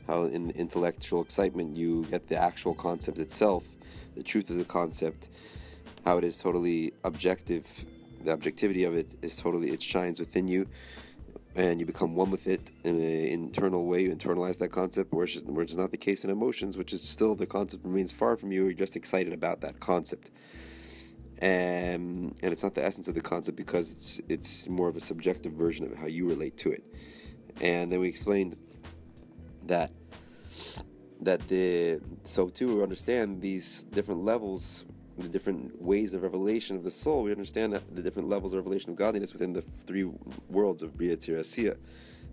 how 0.06 0.24
in 0.24 0.50
intellectual 0.50 1.22
excitement 1.22 1.76
you 1.76 2.04
get 2.10 2.28
the 2.28 2.36
actual 2.36 2.74
concept 2.74 3.18
itself, 3.18 3.64
the 4.16 4.22
truth 4.22 4.50
of 4.50 4.56
the 4.58 4.64
concept, 4.64 5.28
how 6.04 6.18
it 6.18 6.24
is 6.24 6.38
totally 6.38 6.92
objective. 7.04 7.66
The 8.24 8.32
objectivity 8.32 8.84
of 8.84 8.94
it 8.94 9.08
is 9.22 9.36
totally, 9.36 9.70
it 9.70 9.82
shines 9.82 10.20
within 10.20 10.48
you. 10.48 10.66
and 11.54 11.80
you 11.80 11.86
become 11.86 12.14
one 12.14 12.30
with 12.30 12.46
it 12.46 12.70
in 12.84 12.96
an 12.96 13.26
internal 13.26 13.84
way. 13.86 14.02
You 14.02 14.14
internalize 14.14 14.58
that 14.58 14.70
concept, 14.70 15.12
which 15.12 15.36
is, 15.36 15.44
which 15.44 15.70
is 15.70 15.76
not 15.76 15.90
the 15.90 15.96
case 15.98 16.24
in 16.24 16.30
emotions, 16.30 16.76
which 16.76 16.92
is 16.92 17.06
still 17.06 17.34
the 17.34 17.46
concept 17.46 17.84
remains 17.84 18.10
far 18.12 18.36
from 18.36 18.52
you. 18.52 18.64
You're 18.64 18.72
just 18.72 18.96
excited 18.96 19.32
about 19.32 19.60
that 19.60 19.78
concept, 19.80 20.30
and 21.38 22.34
and 22.42 22.52
it's 22.52 22.62
not 22.62 22.74
the 22.74 22.84
essence 22.84 23.08
of 23.08 23.14
the 23.14 23.20
concept 23.20 23.56
because 23.56 23.90
it's 23.90 24.20
it's 24.28 24.68
more 24.68 24.88
of 24.88 24.96
a 24.96 25.00
subjective 25.00 25.52
version 25.52 25.84
of 25.86 25.96
how 25.96 26.06
you 26.06 26.26
relate 26.28 26.56
to 26.58 26.72
it. 26.72 26.84
And 27.60 27.92
then 27.92 28.00
we 28.00 28.08
explained 28.08 28.56
that 29.66 29.90
that 31.20 31.46
the 31.48 32.00
so 32.24 32.48
too 32.48 32.76
we 32.76 32.82
understand 32.82 33.40
these 33.40 33.82
different 33.92 34.24
levels 34.24 34.84
the 35.18 35.28
different 35.28 35.80
ways 35.80 36.14
of 36.14 36.22
revelation 36.22 36.76
of 36.76 36.84
the 36.84 36.90
soul, 36.90 37.22
we 37.22 37.30
understand 37.30 37.72
the 37.74 38.02
different 38.02 38.28
levels 38.28 38.52
of 38.52 38.58
revelation 38.58 38.90
of 38.90 38.96
godliness 38.96 39.32
within 39.32 39.52
the 39.52 39.62
three 39.62 40.04
worlds 40.48 40.82
of 40.82 40.96
Bria 40.96 41.16
Asiya. 41.16 41.76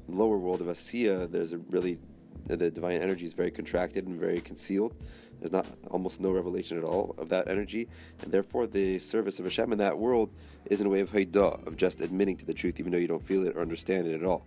The 0.08 0.16
lower 0.16 0.38
world 0.38 0.62
of 0.62 0.68
Asiya, 0.68 1.30
there's 1.30 1.54
a 1.54 1.58
really 1.58 2.00
the 2.48 2.72
divine 2.72 3.02
energy 3.02 3.26
is 3.26 3.34
very 3.34 3.52
contracted 3.52 4.08
and 4.08 4.20
very 4.20 4.42
concealed. 4.42 4.96
There's 5.40 5.52
not 5.52 5.68
almost 5.92 6.20
no 6.20 6.32
revelation 6.32 6.78
at 6.78 6.84
all 6.84 7.16
of 7.18 7.30
that 7.30 7.48
energy, 7.48 7.88
and 8.22 8.32
therefore 8.32 8.66
the 8.66 9.00
service 9.00 9.40
of 9.40 9.46
Hashem 9.46 9.72
in 9.72 9.78
that 9.78 9.98
world 9.98 10.32
is 10.66 10.82
in 10.82 10.88
a 10.88 10.90
way 10.90 11.02
of 11.02 11.12
haidah, 11.12 11.68
of 11.68 11.78
just 11.78 12.02
admitting 12.02 12.38
to 12.38 12.46
the 12.46 12.54
truth, 12.54 12.80
even 12.80 12.92
though 12.92 12.98
you 12.98 13.08
don't 13.08 13.26
feel 13.26 13.46
it 13.46 13.56
or 13.56 13.62
understand 13.62 14.08
it 14.08 14.16
at 14.16 14.24
all. 14.24 14.46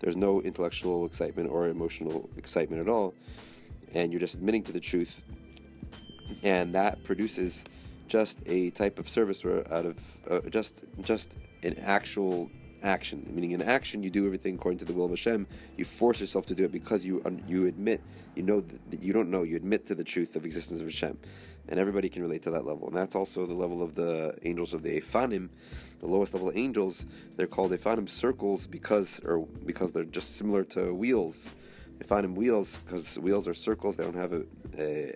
There's 0.00 0.16
no 0.16 0.40
intellectual 0.42 1.06
excitement 1.06 1.50
or 1.50 1.68
emotional 1.68 2.28
excitement 2.36 2.82
at 2.82 2.88
all, 2.88 3.14
and 3.94 4.12
you're 4.12 4.20
just 4.20 4.34
admitting 4.34 4.62
to 4.64 4.72
the 4.72 4.80
truth 4.80 5.22
and 6.42 6.74
that 6.74 7.02
produces 7.04 7.64
just 8.08 8.38
a 8.46 8.70
type 8.70 8.98
of 8.98 9.08
service 9.08 9.44
out 9.44 9.86
of 9.86 10.18
uh, 10.30 10.40
just 10.50 10.84
just 11.02 11.36
an 11.62 11.76
actual 11.80 12.50
action. 12.86 13.26
Meaning 13.30 13.52
in 13.52 13.62
action 13.62 14.02
you 14.02 14.10
do 14.10 14.24
everything 14.24 14.54
according 14.54 14.78
to 14.78 14.84
the 14.84 14.92
will 14.92 15.04
of 15.04 15.10
Hashem. 15.10 15.46
You 15.76 15.84
force 15.84 16.20
yourself 16.20 16.46
to 16.46 16.54
do 16.54 16.64
it 16.64 16.72
because 16.72 17.04
you 17.04 17.22
you 17.46 17.66
admit 17.66 18.00
you 18.34 18.42
know 18.42 18.60
that 18.90 19.02
you 19.02 19.12
don't 19.12 19.30
know 19.30 19.42
you 19.42 19.56
admit 19.56 19.86
to 19.88 19.94
the 19.94 20.04
truth 20.04 20.36
of 20.36 20.44
existence 20.44 20.80
of 20.80 20.86
Hashem. 20.86 21.18
And 21.68 21.80
everybody 21.80 22.08
can 22.08 22.22
relate 22.22 22.42
to 22.42 22.50
that 22.50 22.64
level. 22.64 22.86
And 22.86 22.96
that's 22.96 23.16
also 23.16 23.44
the 23.44 23.54
level 23.54 23.82
of 23.82 23.96
the 23.96 24.38
angels 24.44 24.72
of 24.72 24.84
the 24.84 25.00
Efanim 25.00 25.48
the 26.00 26.06
lowest 26.06 26.34
level 26.34 26.48
of 26.48 26.56
angels. 26.56 27.04
They're 27.36 27.46
called 27.46 27.72
Efanim 27.72 28.08
circles 28.08 28.66
because 28.66 29.20
or 29.24 29.46
because 29.64 29.92
they're 29.92 30.04
just 30.04 30.36
similar 30.36 30.64
to 30.64 30.94
wheels. 30.94 31.54
Efanim 31.98 32.34
wheels 32.34 32.80
because 32.84 33.18
wheels 33.18 33.48
are 33.48 33.54
circles. 33.54 33.96
They 33.96 34.04
don't 34.04 34.14
have 34.14 34.32
a, 34.32 34.42
a 34.78 35.14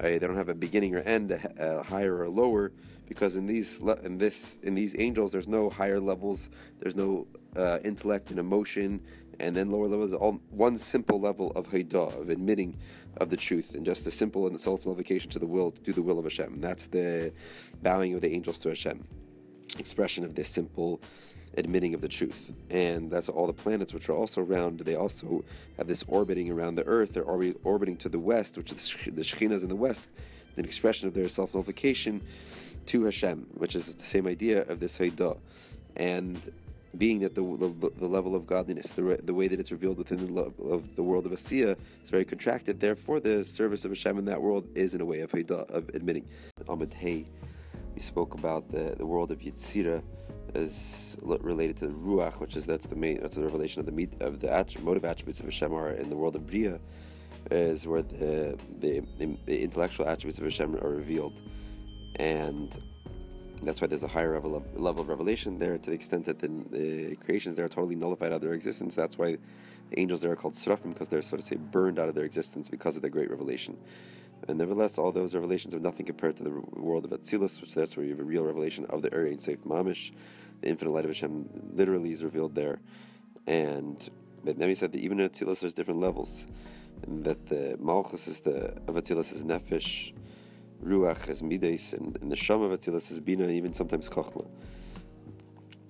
uh, 0.00 0.04
they 0.04 0.18
don't 0.18 0.36
have 0.36 0.48
a 0.48 0.54
beginning 0.54 0.94
or 0.94 1.00
end, 1.00 1.30
a, 1.30 1.78
a 1.78 1.82
higher 1.82 2.14
or 2.14 2.24
a 2.24 2.30
lower, 2.30 2.72
because 3.12 3.36
in 3.36 3.46
these 3.46 3.78
in 4.04 4.16
this 4.16 4.56
in 4.62 4.74
these 4.74 4.96
angels, 4.98 5.32
there's 5.32 5.48
no 5.48 5.68
higher 5.68 6.00
levels, 6.00 6.48
there's 6.80 6.96
no 6.96 7.26
uh, 7.54 7.78
intellect 7.84 8.30
and 8.30 8.38
emotion, 8.38 9.02
and 9.38 9.54
then 9.54 9.70
lower 9.70 9.86
levels, 9.86 10.14
all 10.14 10.40
one 10.50 10.78
simple 10.78 11.20
level 11.20 11.52
of 11.52 11.68
haidah, 11.68 12.18
of 12.18 12.30
admitting 12.30 12.78
of 13.18 13.28
the 13.28 13.36
truth, 13.36 13.74
and 13.74 13.84
just 13.84 14.06
the 14.06 14.10
simple 14.10 14.46
and 14.46 14.54
the 14.54 14.58
self 14.58 14.86
nullification 14.86 15.30
to 15.30 15.38
the 15.38 15.46
will 15.46 15.70
to 15.70 15.80
do 15.82 15.92
the 15.92 16.00
will 16.00 16.18
of 16.18 16.24
Hashem. 16.24 16.60
That's 16.60 16.86
the 16.86 17.32
bowing 17.82 18.14
of 18.14 18.22
the 18.22 18.32
angels 18.32 18.58
to 18.60 18.70
Hashem, 18.70 19.06
expression 19.78 20.24
of 20.24 20.34
this 20.34 20.48
simple 20.48 21.02
admitting 21.58 21.92
of 21.92 22.00
the 22.00 22.08
truth. 22.08 22.50
And 22.70 23.10
that's 23.10 23.28
all 23.28 23.46
the 23.46 23.52
planets, 23.52 23.92
which 23.92 24.08
are 24.08 24.14
also 24.14 24.40
round, 24.40 24.80
they 24.80 24.94
also 24.94 25.44
have 25.76 25.86
this 25.86 26.02
orbiting 26.08 26.50
around 26.50 26.76
the 26.76 26.86
Earth. 26.86 27.12
They're 27.12 27.24
orbiting 27.24 27.96
to 27.98 28.08
the 28.08 28.18
west, 28.18 28.56
which 28.56 28.72
is 28.72 28.96
the 29.04 29.20
Shekhinahs 29.20 29.62
in 29.62 29.68
the 29.68 29.76
west, 29.76 30.08
an 30.56 30.64
expression 30.64 31.08
of 31.08 31.14
their 31.14 31.28
self 31.28 31.52
nullification 31.52 32.22
to 32.86 33.04
Hashem, 33.04 33.46
which 33.54 33.74
is 33.74 33.94
the 33.94 34.02
same 34.02 34.26
idea 34.26 34.62
of 34.62 34.80
this 34.80 34.98
Haidah. 34.98 35.38
And 35.96 36.40
being 36.98 37.20
that 37.20 37.34
the, 37.34 37.42
the, 37.42 37.90
the, 37.96 38.06
level 38.06 38.34
of 38.34 38.46
godliness, 38.46 38.90
the, 38.90 39.18
the 39.22 39.32
way 39.32 39.48
that 39.48 39.58
it's 39.58 39.72
revealed 39.72 39.96
within 39.96 40.26
the 40.26 40.32
love 40.32 40.52
of 40.60 40.94
the 40.94 41.02
world 41.02 41.24
of 41.24 41.32
Asiya 41.32 41.76
is 42.02 42.10
very 42.10 42.24
contracted. 42.24 42.80
Therefore, 42.80 43.18
the 43.18 43.44
service 43.44 43.84
of 43.84 43.90
Hashem 43.90 44.18
in 44.18 44.24
that 44.26 44.40
world 44.40 44.66
is 44.74 44.94
in 44.94 45.00
a 45.00 45.04
way 45.04 45.20
of 45.20 45.30
Haidah, 45.30 45.70
of 45.70 45.88
admitting. 45.90 46.26
Amid 46.68 46.92
Hay, 46.94 47.24
we 47.94 48.00
spoke 48.00 48.34
about 48.34 48.70
the, 48.70 48.94
the 48.98 49.06
world 49.06 49.30
of 49.30 49.38
Yitzira 49.40 50.02
is 50.54 51.16
related 51.22 51.78
to 51.78 51.86
the 51.86 51.94
ruach, 51.94 52.38
which 52.38 52.56
is 52.56 52.66
that's 52.66 52.86
the 52.86 52.96
main 52.96 53.20
that's 53.20 53.36
the 53.36 53.42
revelation 53.42 53.80
of 53.80 53.86
the 53.86 53.92
meat 53.92 54.12
of 54.20 54.40
the 54.40 54.52
att- 54.52 54.80
motive 54.82 55.04
attributes 55.04 55.40
of 55.40 55.46
Hashem 55.46 55.72
are 55.72 55.92
in 55.92 56.10
the 56.10 56.16
world 56.16 56.36
of 56.36 56.46
bria, 56.46 56.78
is 57.50 57.86
where 57.86 58.02
the, 58.02 58.58
the 58.80 59.02
the 59.18 59.62
intellectual 59.62 60.06
attributes 60.06 60.38
of 60.38 60.44
Hashem 60.44 60.76
are 60.76 60.90
revealed, 60.90 61.32
and 62.16 62.76
that's 63.62 63.80
why 63.80 63.86
there's 63.86 64.02
a 64.02 64.08
higher 64.08 64.34
level 64.34 64.56
of 64.56 64.80
level 64.80 65.02
of 65.02 65.08
revelation 65.08 65.58
there. 65.58 65.78
To 65.78 65.90
the 65.90 65.96
extent 65.96 66.24
that 66.26 66.38
the, 66.38 66.48
the 66.70 67.16
creations 67.16 67.54
there 67.54 67.64
are 67.64 67.68
totally 67.68 67.94
nullified 67.94 68.32
out 68.32 68.36
of 68.36 68.42
their 68.42 68.54
existence, 68.54 68.94
that's 68.94 69.16
why 69.16 69.38
the 69.90 70.00
angels 70.00 70.20
there 70.20 70.32
are 70.32 70.36
called 70.36 70.54
srafim 70.54 70.92
because 70.92 71.08
they're 71.08 71.22
sort 71.22 71.40
of 71.40 71.46
say 71.46 71.56
burned 71.56 71.98
out 71.98 72.08
of 72.08 72.14
their 72.14 72.24
existence 72.24 72.68
because 72.68 72.96
of 72.96 73.02
the 73.02 73.10
great 73.10 73.30
revelation. 73.30 73.76
And 74.48 74.58
nevertheless, 74.58 74.98
all 74.98 75.12
those 75.12 75.34
revelations 75.34 75.74
are 75.74 75.78
nothing 75.78 76.04
compared 76.04 76.36
to 76.36 76.42
the 76.42 76.50
world 76.50 77.04
of 77.04 77.12
Atzilus, 77.12 77.60
which 77.60 77.74
that's 77.74 77.96
where 77.96 78.04
you 78.04 78.10
have 78.10 78.20
a 78.20 78.24
real 78.24 78.44
revelation 78.44 78.84
of 78.86 79.02
the 79.02 79.14
Ohr 79.14 79.26
Ein 79.26 79.38
Sof 79.38 79.58
Mamish, 79.58 80.10
the 80.60 80.68
infinite 80.68 80.90
light 80.90 81.04
of 81.04 81.10
Hashem 81.10 81.48
literally 81.74 82.10
is 82.10 82.24
revealed 82.24 82.54
there. 82.54 82.80
And 83.46 84.10
but 84.44 84.58
then 84.58 84.68
he 84.68 84.74
said 84.74 84.92
that 84.92 84.98
even 84.98 85.20
in 85.20 85.28
Atzilus 85.28 85.60
there's 85.60 85.74
different 85.74 86.00
levels. 86.00 86.46
And 87.06 87.24
that 87.24 87.46
the 87.46 87.76
Malchus 87.80 88.26
is 88.26 88.40
the 88.40 88.76
of 88.88 88.94
Atzilus 88.96 89.32
is 89.32 89.42
Nefesh, 89.42 90.12
Ruach 90.82 91.28
is 91.28 91.42
Mides, 91.42 91.92
and, 91.92 92.16
and 92.20 92.30
the 92.30 92.36
Sham 92.36 92.62
of 92.62 92.78
Atzilus 92.78 93.10
is 93.10 93.20
Bina, 93.20 93.48
even 93.48 93.72
sometimes 93.72 94.08
Chochmah. 94.08 94.46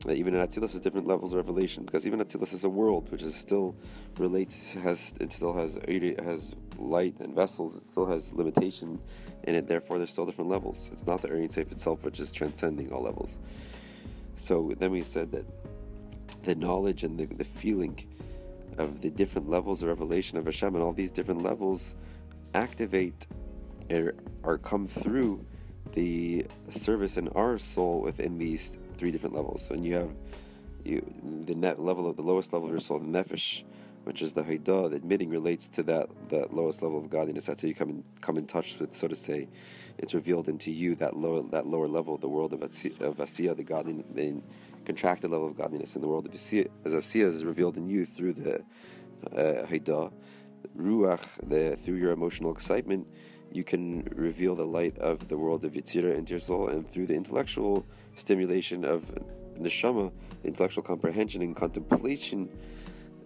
Uh, 0.07 0.13
even 0.13 0.35
in 0.35 0.41
Atzilus, 0.47 0.73
there's 0.73 0.81
different 0.81 1.07
levels 1.07 1.33
of 1.33 1.37
revelation 1.37 1.85
because 1.85 2.07
even 2.07 2.21
Atzilus 2.21 2.53
is 2.53 2.65
a 2.65 2.69
world 2.69 3.11
which 3.13 3.23
is 3.23 3.35
still 3.35 3.77
relates 4.19 4.73
has 4.73 5.15
it 5.21 5.33
still 5.33 5.55
has 5.55 5.79
has 6.19 6.57
light 6.77 7.15
and 7.21 7.35
vessels. 7.35 7.77
It 7.77 7.87
still 7.87 8.07
has 8.07 8.33
limitation 8.33 9.01
in 9.45 9.55
it. 9.55 9.69
Therefore, 9.69 9.99
there's 9.99 10.11
still 10.11 10.27
different 10.27 10.51
levels. 10.51 10.91
It's 10.93 11.07
not 11.07 11.23
the 11.23 11.31
Ohr 11.31 11.37
Ein 11.37 11.51
Sof 11.51 11.71
itself 11.71 12.03
which 12.03 12.19
is 12.19 12.33
transcending 12.33 12.93
all 12.93 13.03
levels. 13.03 13.39
So 14.35 14.75
then 14.77 14.91
we 14.91 15.03
said 15.03 15.31
that 15.33 15.47
the 16.43 16.57
knowledge 16.57 17.05
and 17.05 17.17
the, 17.17 17.27
the 17.27 17.45
feeling 17.45 18.05
of 18.79 19.03
the 19.03 19.11
different 19.11 19.49
levels 19.49 19.83
of 19.83 19.89
revelation 19.89 20.37
of 20.37 20.47
Hashem 20.47 20.75
and 20.75 20.83
all 20.83 20.93
these 20.93 21.13
different 21.13 21.43
levels 21.43 21.95
activate 22.55 23.27
or, 23.93 24.15
or 24.43 24.59
come 24.59 24.87
through 24.87 25.45
the 25.93 26.47
service 26.71 27.17
in 27.17 27.29
our 27.29 27.59
soul 27.59 28.01
within 28.01 28.39
these 28.39 28.79
three 28.97 29.11
different 29.11 29.35
levels. 29.35 29.67
So, 29.67 29.75
and 29.75 29.85
you 29.85 29.95
have 29.95 30.11
you 30.85 31.05
the 31.47 31.55
net 31.55 31.81
level 31.81 32.09
of 32.09 32.17
the 32.17 32.23
lowest 32.23 32.53
level 32.53 32.67
of 32.69 32.73
your 32.73 32.81
soul, 32.81 32.99
the 32.99 33.07
nefesh, 33.07 33.63
which 34.05 34.21
is 34.21 34.33
the 34.33 34.43
haidah, 34.43 34.91
the 34.91 34.97
admitting 34.97 35.31
relates 35.31 35.69
to 35.69 35.83
that 35.85 36.09
that 36.31 36.55
lowest 36.55 36.83
level 36.83 36.99
of 36.99 37.11
godliness. 37.11 37.47
That's 37.47 37.63
how 37.63 37.69
you 37.69 37.75
come 37.75 37.91
in 37.91 38.05
come 38.21 38.37
in 38.37 38.47
touch 38.47 38.79
with, 38.79 38.97
so 38.97 39.09
to 39.09 39.17
say, 39.17 39.49
it's 39.99 40.15
revealed 40.15 40.49
into 40.49 40.73
you 40.73 40.95
that 40.97 41.17
lower 41.17 41.43
that 41.51 41.67
lower 41.67 41.89
level 41.89 42.15
of 42.15 42.21
the 42.21 42.29
world 42.29 42.53
of 42.53 42.61
asiya, 42.61 43.01
of 43.01 43.17
asiya 43.19 43.57
the 43.57 43.63
godliness, 43.63 44.07
the 44.15 44.41
contracted 44.85 45.31
level 45.31 45.47
of 45.47 45.57
godliness 45.57 45.95
in 45.95 46.03
the 46.03 46.09
world 46.09 46.27
of 46.27 46.33
asiya, 46.33 46.69
as 46.85 46.95
asiya 46.95 47.27
is 47.27 47.45
revealed 47.45 47.77
in 47.77 47.89
you 47.89 48.05
through 48.05 48.33
the 48.33 48.57
uh, 49.37 49.67
haidah, 49.67 50.11
ruach, 50.77 51.25
the 51.49 51.77
through 51.77 51.97
your 51.97 52.13
emotional 52.13 52.51
excitement. 52.53 53.07
You 53.53 53.65
can 53.65 54.09
reveal 54.15 54.55
the 54.55 54.65
light 54.65 54.97
of 54.99 55.29
the 55.29 55.37
world 55.37 55.65
of 55.67 55.73
Yitzira 55.73 56.17
into 56.17 56.31
your 56.31 56.41
soul, 56.41 56.69
and 56.69 56.89
through 56.89 57.07
the 57.07 57.15
intellectual 57.15 57.85
stimulation 58.17 58.85
of 58.85 59.05
neshama, 59.59 60.11
intellectual 60.43 60.83
comprehension 60.83 61.43
and 61.43 61.55
contemplation 61.55 62.49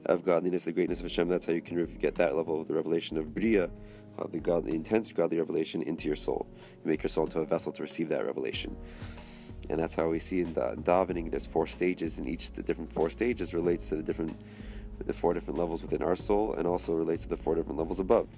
of 0.07 0.25
godliness, 0.25 0.65
the 0.65 0.73
greatness 0.73 0.99
of 0.99 1.05
Hashem. 1.05 1.29
That's 1.29 1.47
how 1.47 1.53
you 1.53 1.61
can 1.61 1.85
get 2.01 2.17
that 2.17 2.37
level 2.37 2.61
of 2.61 2.67
the 2.67 2.75
revelation 2.75 3.17
of 3.19 3.35
Bria, 3.35 3.71
uh, 4.19 4.27
the 4.31 4.41
God, 4.41 4.65
the 4.65 4.75
intense 4.75 5.13
godly 5.13 5.39
revelation 5.39 5.83
into 5.83 6.09
your 6.09 6.17
soul. 6.17 6.47
You 6.85 6.91
make 6.91 7.05
your 7.05 7.11
soul 7.11 7.27
into 7.27 7.41
a 7.41 7.47
vessel 7.47 7.71
to 7.73 7.83
receive 7.83 8.09
that 8.09 8.27
revelation. 8.27 8.77
And 9.71 9.79
that's 9.79 9.95
how 9.95 10.09
we 10.09 10.19
see 10.19 10.41
in, 10.41 10.55
the, 10.55 10.73
in 10.73 10.83
davening. 10.83 11.31
There's 11.31 11.47
four 11.47 11.67
stages, 11.69 12.19
and 12.19 12.29
each 12.29 12.53
the 12.53 12.63
different 12.63 12.93
four 12.93 13.11
stages 13.11 13.55
relates 13.55 13.89
to 13.91 13.97
the 13.97 14.03
different, 14.03 14.37
the 15.05 15.13
four 15.13 15.35
different 15.35 15.59
levels 15.59 15.83
within 15.83 16.03
our 16.03 16.17
soul, 16.17 16.55
and 16.55 16.67
also 16.67 16.95
relates 16.95 17.23
to 17.25 17.29
the 17.29 17.37
four 17.37 17.55
different 17.55 17.79
levels 17.79 18.01
above. 18.01 18.29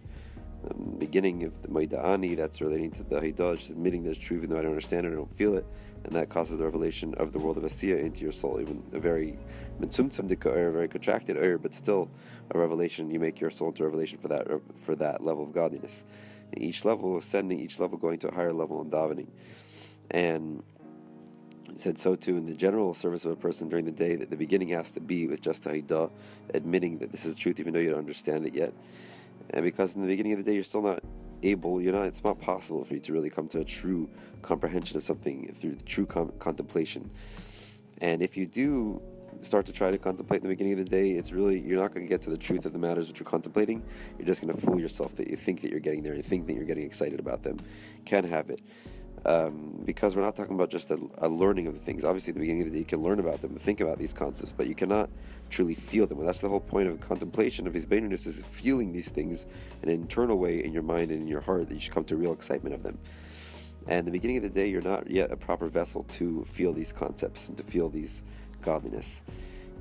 The 0.69 0.75
beginning 0.99 1.45
of 1.45 1.63
the 1.63 1.69
Modeh 1.69 2.05
Ani, 2.05 2.35
that's 2.35 2.61
relating 2.61 2.91
to 2.93 3.03
the 3.03 3.21
Haidah, 3.21 3.71
admitting 3.71 4.05
there's 4.05 4.19
truth 4.19 4.39
even 4.39 4.51
though 4.51 4.59
I 4.59 4.63
don't 4.63 4.73
understand 4.73 5.07
it, 5.07 5.13
I 5.13 5.15
don't 5.15 5.33
feel 5.35 5.55
it, 5.57 5.67
and 6.05 6.15
that 6.15 6.29
causes 6.29 6.59
the 6.59 6.65
revelation 6.65 7.15
of 7.15 7.33
the 7.33 7.39
world 7.39 7.57
of 7.57 7.65
Asiya 7.65 7.99
into 8.01 8.23
your 8.23 8.33
soul, 8.33 8.61
even 8.61 8.85
a 8.93 9.01
very 9.01 9.39
mitzumtzum 9.81 10.31
a 10.31 10.71
very 10.71 10.89
contracted 10.89 11.37
air, 11.37 11.57
but 11.57 11.73
still 11.73 12.11
a 12.51 12.59
revelation. 12.59 13.11
You 13.11 13.19
make 13.19 13.41
your 13.41 13.51
soul 13.51 13.69
into 13.69 13.85
revelation 13.85 14.19
for 14.19 14.29
that 14.29 14.47
for 14.85 14.95
that 14.97 15.25
level 15.25 15.45
of 15.45 15.53
godliness. 15.53 16.05
Each 16.57 16.85
level 16.85 17.17
ascending, 17.17 17.61
each 17.61 17.79
level 17.79 17.99
going 17.99 18.19
to 18.21 18.29
a 18.29 18.35
higher 18.35 18.53
level 18.53 18.81
in 18.83 18.91
davening, 18.91 19.29
and 20.11 20.63
he 21.73 21.79
said 21.79 21.99
so 21.99 22.17
too 22.17 22.37
in 22.37 22.47
the 22.47 22.55
general 22.55 22.95
service 22.95 23.25
of 23.25 23.33
a 23.33 23.37
person 23.37 23.69
during 23.69 23.85
the 23.85 23.93
day 23.93 24.17
that 24.17 24.31
the 24.31 24.37
beginning 24.37 24.69
has 24.69 24.93
to 24.93 25.01
be 25.01 25.27
with 25.27 25.41
just 25.41 25.65
haidah, 25.65 26.11
admitting 26.53 26.99
that 26.99 27.13
this 27.13 27.25
is 27.25 27.37
truth 27.37 27.59
even 27.61 27.73
though 27.73 27.81
you 27.81 27.91
don't 27.91 27.99
understand 27.99 28.47
it 28.47 28.55
yet. 28.55 28.73
And 29.51 29.65
because 29.65 29.95
in 29.95 30.03
the 30.03 30.09
beginning 30.09 30.33
of 30.33 30.39
the 30.39 30.45
day 30.45 30.55
you're 30.55 30.65
still 30.65 30.83
not 30.83 31.03
able, 31.43 31.81
you 31.81 31.93
know, 31.93 32.03
it's 32.03 32.23
not 32.25 32.41
possible 32.41 32.85
for 32.85 32.95
you 32.95 33.01
to 33.01 33.13
really 33.13 33.31
come 33.31 33.49
to 33.49 33.61
a 33.61 33.65
true 33.65 34.09
comprehension 34.43 34.97
of 34.97 35.05
something 35.05 35.55
through 35.59 35.77
true 35.87 36.07
com- 36.07 36.33
contemplation. 36.39 37.11
And 38.01 38.23
if 38.23 38.37
you 38.37 38.47
do 38.47 39.01
start 39.41 39.67
to 39.67 39.73
try 39.73 39.91
to 39.91 39.99
contemplate 39.99 40.43
in 40.43 40.49
the 40.49 40.53
beginning 40.55 40.73
of 40.75 40.79
the 40.79 40.85
day, 40.85 41.13
it's 41.13 41.33
really 41.33 41.61
you're 41.61 41.81
not 41.81 41.95
going 41.95 42.05
to 42.05 42.09
get 42.09 42.23
to 42.23 42.31
the 42.31 42.37
truth 42.37 42.67
of 42.67 42.73
the 42.73 42.79
matters 42.79 43.07
that 43.09 43.19
you're 43.19 43.29
contemplating. 43.29 43.83
You're 44.19 44.27
just 44.27 44.43
going 44.43 44.55
to 44.55 44.61
fool 44.61 44.81
yourself 44.81 45.15
that 45.17 45.29
you 45.29 45.37
think 45.37 45.61
that 45.63 45.71
you're 45.71 45.81
getting 45.81 46.03
there, 46.03 46.15
you 46.15 46.23
think 46.23 46.47
that 46.47 46.55
you're 46.55 46.65
getting 46.65 46.85
excited 46.85 47.21
about 47.21 47.43
them. 47.43 47.59
Can 48.05 48.25
have 48.25 48.51
it. 48.51 48.61
Um, 49.25 49.83
because 49.85 50.15
we're 50.15 50.23
not 50.23 50.37
talking 50.37 50.55
about 50.55 50.71
just 50.71 50.91
a, 50.91 50.99
a, 51.19 51.29
learning 51.29 51.67
of 51.67 51.75
the 51.75 51.81
things. 51.81 52.05
Obviously, 52.05 52.31
at 52.31 52.35
the 52.35 52.41
beginning 52.41 52.63
of 52.63 52.69
the 52.69 52.73
day, 52.73 52.79
you 52.79 52.85
can 52.85 53.03
learn 53.03 53.19
about 53.19 53.41
them 53.41 53.53
and 53.53 53.61
think 53.61 53.81
about 53.81 53.99
these 53.99 54.13
concepts, 54.13 54.53
but 54.57 54.67
you 54.67 54.75
cannot 54.75 55.11
truly 55.51 55.75
feel 55.75 56.07
them. 56.07 56.25
That's 56.25 56.41
the 56.41 56.49
whole 56.49 56.61
point 56.61 56.89
of 56.89 57.01
contemplation 57.01 57.67
of 57.67 57.73
Hisbonenus 57.73 58.27
is 58.27 58.41
feeling 58.51 58.93
these 58.93 59.09
things 59.09 59.47
in 59.83 59.89
an 59.89 59.95
internal 59.95 60.39
way 60.39 60.63
in 60.63 60.73
your 60.73 60.83
mind 60.83 61.11
and 61.11 61.23
in 61.23 61.29
your 61.29 61.41
heart 61.41 61.69
that 61.69 61.75
you 61.75 61.81
should 61.81 61.95
come 61.95 62.05
to 62.05 62.17
real 62.17 62.33
excitement 62.33 62.75
of 62.75 62.83
them. 62.83 62.99
And 63.87 64.07
the 64.07 64.11
beginning 64.11 64.37
of 64.37 64.43
the 64.43 64.51
day, 64.51 64.69
you're 64.69 64.83
not 64.83 65.11
yet 65.11 65.31
a 65.31 65.37
proper 65.37 65.69
vessel 65.69 66.05
to 66.11 66.45
feel 66.45 66.73
these 66.73 66.93
concepts 66.93 67.49
and 67.49 67.57
to 67.57 67.63
feel 67.63 67.89
these 67.89 68.23
godliness. 68.61 69.23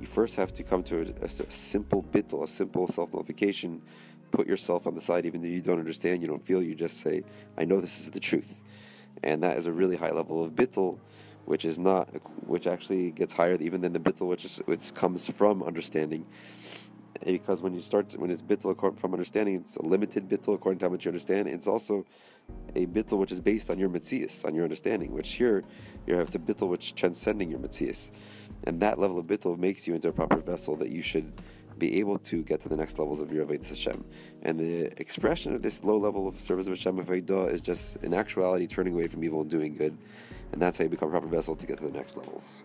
You 0.00 0.06
first 0.06 0.36
have 0.36 0.54
to 0.54 0.62
come 0.62 0.82
to 0.84 1.00
a, 1.00 1.24
a 1.24 1.28
simple 1.50 2.02
bittul, 2.02 2.44
a 2.44 2.48
simple 2.48 2.88
self 2.88 3.12
nullification. 3.12 3.82
Put 4.30 4.46
yourself 4.46 4.86
on 4.86 4.94
the 4.94 5.00
side, 5.00 5.26
even 5.26 5.42
though 5.42 5.48
you 5.48 5.60
don't 5.60 5.78
understand, 5.78 6.22
you 6.22 6.28
don't 6.28 6.44
feel. 6.44 6.62
You 6.62 6.74
just 6.74 7.00
say, 7.00 7.24
"I 7.56 7.64
know 7.64 7.80
this 7.80 8.00
is 8.00 8.10
the 8.10 8.20
truth," 8.20 8.60
and 9.22 9.42
that 9.42 9.56
is 9.56 9.66
a 9.66 9.72
really 9.72 9.96
high 9.96 10.10
level 10.10 10.44
of 10.44 10.52
bittul, 10.52 10.98
which 11.44 11.64
is 11.64 11.78
not, 11.78 12.08
which 12.46 12.66
actually 12.66 13.10
gets 13.10 13.32
higher 13.32 13.56
even 13.60 13.80
than 13.80 13.92
the 13.92 14.00
bittul, 14.00 14.28
which 14.28 14.44
is 14.44 14.58
which 14.66 14.94
comes 14.94 15.28
from 15.30 15.62
understanding. 15.62 16.26
Because 17.24 17.62
when 17.62 17.74
you 17.74 17.82
start, 17.82 18.14
when 18.16 18.30
it's 18.30 18.42
bittul 18.42 18.98
from 18.98 19.12
understanding, 19.12 19.56
it's 19.56 19.76
a 19.76 19.82
limited 19.82 20.28
bittul 20.28 20.54
according 20.54 20.78
to 20.78 20.84
how 20.86 20.90
much 20.90 21.04
you 21.04 21.08
understand. 21.08 21.48
It's 21.48 21.66
also 21.66 22.06
a 22.76 22.86
bittul 22.86 23.18
which 23.18 23.32
is 23.32 23.40
based 23.40 23.70
on 23.70 23.78
your 23.78 23.88
mitzias, 23.88 24.44
on 24.44 24.54
your 24.54 24.64
understanding. 24.64 25.12
Which 25.12 25.32
here 25.32 25.64
you 26.06 26.14
have 26.14 26.30
the 26.30 26.38
bittul 26.38 26.68
which 26.68 26.94
transcending 26.94 27.50
your 27.50 27.58
mitzias. 27.58 28.12
And 28.64 28.80
that 28.80 28.98
level 28.98 29.18
of 29.18 29.26
bittul 29.26 29.58
makes 29.58 29.86
you 29.86 29.94
into 29.94 30.08
a 30.08 30.12
proper 30.12 30.36
vessel 30.36 30.76
that 30.76 30.90
you 30.90 31.02
should 31.02 31.32
be 31.78 31.98
able 32.00 32.18
to 32.18 32.42
get 32.42 32.60
to 32.60 32.68
the 32.68 32.76
next 32.76 32.98
levels 32.98 33.20
of 33.20 33.32
your 33.32 33.46
Avodah 33.46 33.68
Hashem. 33.68 34.04
And 34.42 34.58
the 34.58 35.00
expression 35.00 35.54
of 35.54 35.62
this 35.62 35.84
low 35.84 35.96
level 35.96 36.26
of 36.26 36.40
service 36.40 36.66
of 36.66 36.72
Hashem 36.72 37.04
Avodah 37.04 37.52
is 37.52 37.60
just 37.60 37.96
in 37.96 38.14
actuality 38.14 38.66
turning 38.66 38.94
away 38.94 39.06
from 39.06 39.22
evil 39.24 39.42
and 39.42 39.50
doing 39.50 39.74
good. 39.74 39.96
And 40.52 40.60
that's 40.60 40.78
how 40.78 40.84
you 40.84 40.90
become 40.90 41.08
a 41.08 41.12
proper 41.12 41.26
vessel 41.26 41.56
to 41.56 41.66
get 41.66 41.78
to 41.78 41.84
the 41.84 41.90
next 41.90 42.16
levels. 42.16 42.62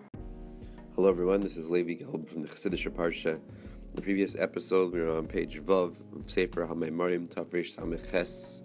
Hello 0.96 1.10
everyone, 1.10 1.42
this 1.42 1.58
is 1.58 1.70
Levi 1.70 2.04
Gelb 2.04 2.28
from 2.28 2.42
the 2.42 2.48
Chassidish 2.48 2.90
Parsha. 2.92 3.36
In 3.36 3.96
the 3.96 4.02
previous 4.02 4.36
episode, 4.36 4.94
we 4.94 5.02
were 5.02 5.18
on 5.18 5.28
page 5.28 5.60
Vav, 5.62 5.96
of 6.16 6.30
Sefer 6.30 6.66
HaMeimarim, 6.66 7.28
Tafresh 7.28 7.76
Sameches. 7.76 8.64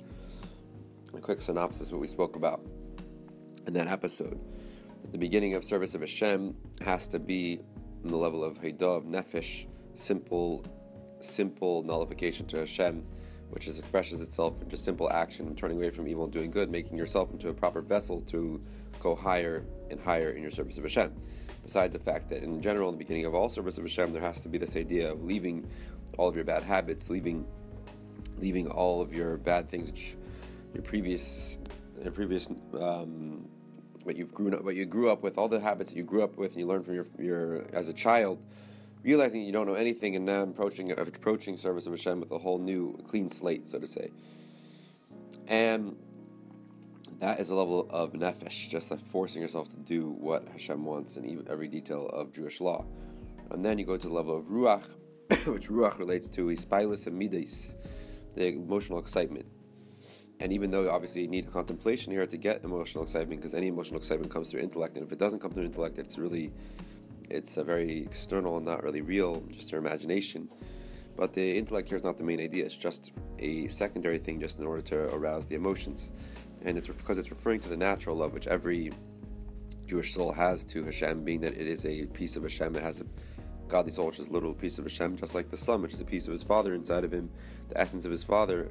A 1.14 1.21
quick 1.21 1.40
synopsis 1.40 1.88
of 1.88 1.93
what 1.95 2.00
we 2.02 2.07
spoke 2.07 2.37
about 2.37 2.61
in 3.67 3.73
that 3.75 3.88
episode 3.88 4.38
the 5.12 5.19
beginning 5.19 5.55
of 5.55 5.64
service 5.64 5.95
of 5.95 6.02
Hashem 6.02 6.55
has 6.83 7.09
to 7.09 7.19
be 7.19 7.61
on 8.05 8.11
the 8.11 8.17
level 8.17 8.45
of 8.45 8.61
Haidah, 8.61 9.05
Nefesh, 9.05 9.67
simple, 9.99 10.64
simple 11.21 11.83
nullification 11.83 12.47
to 12.47 12.59
Hashem, 12.59 13.05
which 13.50 13.67
is, 13.67 13.78
expresses 13.78 14.21
itself 14.21 14.61
in 14.62 14.69
just 14.69 14.85
simple 14.85 15.11
action, 15.11 15.55
turning 15.55 15.78
away 15.78 15.90
from 15.90 16.07
evil 16.07 16.25
and 16.25 16.33
doing 16.33 16.50
good, 16.50 16.71
making 16.71 16.97
yourself 16.97 17.31
into 17.33 17.49
a 17.49 17.55
proper 17.55 17.81
vessel 17.81 18.21
to 18.23 18.61
go 19.00 19.14
higher 19.14 19.64
and 19.90 20.00
higher 20.00 20.31
in 20.31 20.43
your 20.43 20.50
service 20.50 20.76
of 20.78 20.85
Hashem. 20.85 21.12
Besides 21.64 21.93
the 21.93 21.99
fact 21.99 22.28
that 22.31 22.43
in 22.43 22.62
general, 22.62 22.88
in 22.88 22.95
the 22.95 22.99
beginning 22.99 23.25
of 23.25 23.35
all 23.35 23.49
service 23.49 23.76
of 23.78 23.85
Hashem, 23.85 24.12
there 24.12 24.23
has 24.23 24.40
to 24.40 24.49
be 24.49 24.59
this 24.59 24.76
idea 24.76 25.12
of 25.12 25.25
leaving 25.25 25.69
all 26.17 26.28
of 26.28 26.35
your 26.35 26.45
bad 26.45 26.62
habits, 26.62 27.11
leaving, 27.11 27.47
leaving 28.38 28.69
all 28.69 29.00
of 29.00 29.12
your 29.12 29.37
bad 29.37 29.69
things, 29.69 29.90
which 29.90 30.17
your 30.75 30.83
previous, 30.83 31.59
your 32.02 32.12
previous 32.12 32.49
um, 32.78 33.49
what 34.05 34.17
you've 34.17 34.33
grown 34.33 34.55
up, 34.55 34.64
what 34.64 34.75
you 34.76 34.87
grew 34.87 35.11
up 35.11 35.23
with, 35.23 35.37
all 35.37 35.49
the 35.49 35.61
habits 35.61 35.90
that 35.90 35.97
you 35.97 36.05
grew 36.05 36.23
up 36.23 36.37
with, 36.37 36.52
and 36.52 36.61
you 36.61 36.67
learned 36.67 36.85
from 36.85 36.95
your, 36.95 37.07
your 37.19 37.67
as 37.73 37.88
a 37.88 37.93
child, 37.93 38.43
realizing 39.02 39.43
you 39.43 39.52
don't 39.52 39.67
know 39.67 39.75
anything, 39.75 40.17
and 40.17 40.25
now 40.25 40.43
approaching 40.43 40.90
approaching 40.93 41.57
service 41.57 41.87
of 41.87 41.93
Hashem 41.93 42.21
with 42.21 42.31
a 42.31 42.38
whole 42.38 42.59
new 42.59 42.99
clean 43.09 43.28
slate, 43.28 43.66
so 43.66 43.79
to 43.79 43.87
say. 43.87 44.11
And 45.46 45.96
that 47.20 47.40
is 47.40 47.51
a 47.51 47.55
level 47.55 47.88
of 47.90 48.12
nefesh, 48.12 48.68
just 48.68 48.90
like 48.90 49.01
forcing 49.01 49.42
yourself 49.42 49.68
to 49.70 49.77
do 49.77 50.11
what 50.11 50.46
Hashem 50.49 50.85
wants 50.85 51.16
in 51.16 51.44
every 51.51 51.68
detail 51.68 52.07
of 52.09 52.33
Jewish 52.33 52.61
law. 52.61 52.85
And 53.51 53.64
then 53.64 53.79
you 53.79 53.85
go 53.85 53.96
to 53.96 54.09
the 54.09 54.14
level 54.14 54.37
of 54.37 54.44
ruach, 54.44 54.85
which 55.46 55.68
ruach 55.68 55.99
relates 55.99 56.29
to 56.31 56.46
hispaalus 56.46 57.07
and 57.07 57.18
midas, 57.18 57.77
the 58.35 58.49
emotional 58.49 58.99
excitement. 58.99 59.46
And 60.40 60.53
even 60.53 60.70
though 60.70 60.88
obviously 60.90 61.23
you 61.23 61.29
need 61.29 61.51
contemplation 61.51 62.12
here 62.12 62.27
to 62.27 62.37
get 62.37 62.62
emotional 62.62 63.03
excitement, 63.03 63.40
because 63.40 63.55
any 63.55 63.66
emotional 63.66 63.99
excitement 63.99 64.31
comes 64.31 64.51
through 64.51 64.61
intellect, 64.61 64.96
and 64.96 65.05
if 65.05 65.12
it 65.12 65.18
doesn't 65.18 65.40
come 65.40 65.51
through 65.51 65.64
intellect, 65.64 65.99
it's 65.99 66.18
really, 66.18 66.53
it's 67.31 67.57
a 67.57 67.64
very 67.64 68.03
external 68.03 68.57
and 68.57 68.67
not 68.67 68.83
really 68.83 69.01
real, 69.01 69.43
just 69.51 69.71
their 69.71 69.79
imagination. 69.79 70.49
But 71.17 71.33
the 71.33 71.57
intellect 71.57 71.88
here 71.88 71.97
is 71.97 72.05
not 72.05 72.17
the 72.17 72.25
main 72.25 72.41
idea; 72.41 72.64
it's 72.64 72.77
just 72.77 73.12
a 73.38 73.69
secondary 73.69 74.19
thing, 74.19 74.41
just 74.41 74.59
in 74.59 74.67
order 74.67 74.83
to 74.83 75.14
arouse 75.14 75.47
the 75.47 75.57
emotions. 75.57 76.12
And 76.64 76.79
it's 76.79 76.88
because 76.88 77.19
it's 77.19 77.31
referring 77.31 77.61
to 77.61 77.69
the 77.69 77.77
natural 77.77 78.17
love 78.17 78.33
which 78.33 78.47
every 78.47 78.93
Jewish 79.87 80.14
soul 80.14 80.33
has 80.33 80.64
to 80.67 80.85
Hashem, 80.85 81.25
being 81.25 81.41
that 81.41 81.55
it 81.55 81.67
is 81.67 81.87
a 81.87 82.07
piece 82.07 82.37
of 82.37 82.43
Hashem. 82.43 82.77
It 82.77 82.83
has 82.83 83.01
a 83.01 83.07
godly 83.69 83.93
soul, 83.93 84.07
which 84.07 84.19
is 84.19 84.29
a 84.29 84.33
little 84.33 84.55
piece 84.55 84.79
of 84.79 84.85
Hashem, 84.85 85.17
just 85.17 85.35
like 85.35 85.51
the 85.51 85.57
son, 85.57 85.83
which 85.83 85.93
is 85.93 86.01
a 86.01 86.05
piece 86.05 86.27
of 86.27 86.33
his 86.33 86.43
father 86.43 86.75
inside 86.75 87.05
of 87.05 87.12
him. 87.12 87.31
The 87.69 87.81
essence 87.81 88.05
of 88.05 88.11
his 88.11 88.23
father 88.23 88.71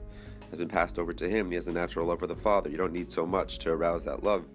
has 0.50 0.58
been 0.58 0.67
passed 0.67 1.00
over 1.00 1.13
to 1.13 1.30
him. 1.30 1.50
He 1.50 1.56
has 1.56 1.67
a 1.67 1.72
natural 1.72 2.08
love 2.08 2.20
for 2.20 2.28
the 2.28 2.36
father. 2.36 2.70
You 2.70 2.78
don't 2.78 2.93
need 2.93 3.12
so 3.12 3.26
much 3.26 3.60
to 3.60 3.72
arouse 3.72 4.04
that 4.06 4.24
love. 4.24 4.46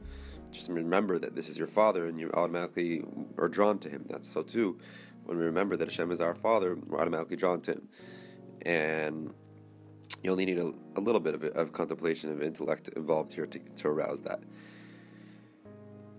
Just 0.53 0.69
remember 0.69 1.19
that 1.19 1.35
this 1.35 1.49
is 1.49 1.57
your 1.57 1.67
father, 1.67 2.07
and 2.07 2.21
you 2.21 2.31
automatically 2.35 3.05
are 3.38 3.49
drawn 3.49 3.79
to 3.81 3.88
him. 3.88 4.05
That's 4.09 4.29
so 4.29 4.43
too. 4.43 4.79
When 5.25 5.38
we 5.38 5.45
remember 5.45 5.77
that 5.77 5.88
Hashem 5.88 6.11
is 6.11 6.21
our 6.21 6.35
father, 6.35 6.77
we're 6.87 7.01
automatically 7.01 7.37
drawn 7.37 7.61
to 7.62 7.73
him. 7.73 7.88
And 8.67 9.33
you 10.23 10.31
only 10.31 10.45
need 10.45 10.59
a, 10.59 10.73
a 10.97 11.01
little 11.01 11.21
bit 11.21 11.35
of, 11.35 11.45
of 11.45 11.73
contemplation 11.73 12.31
of 12.31 12.43
intellect 12.43 12.88
involved 12.97 13.33
here 13.33 13.47
to, 13.47 13.59
to 13.59 13.88
arouse 13.88 14.21
that. 14.23 14.41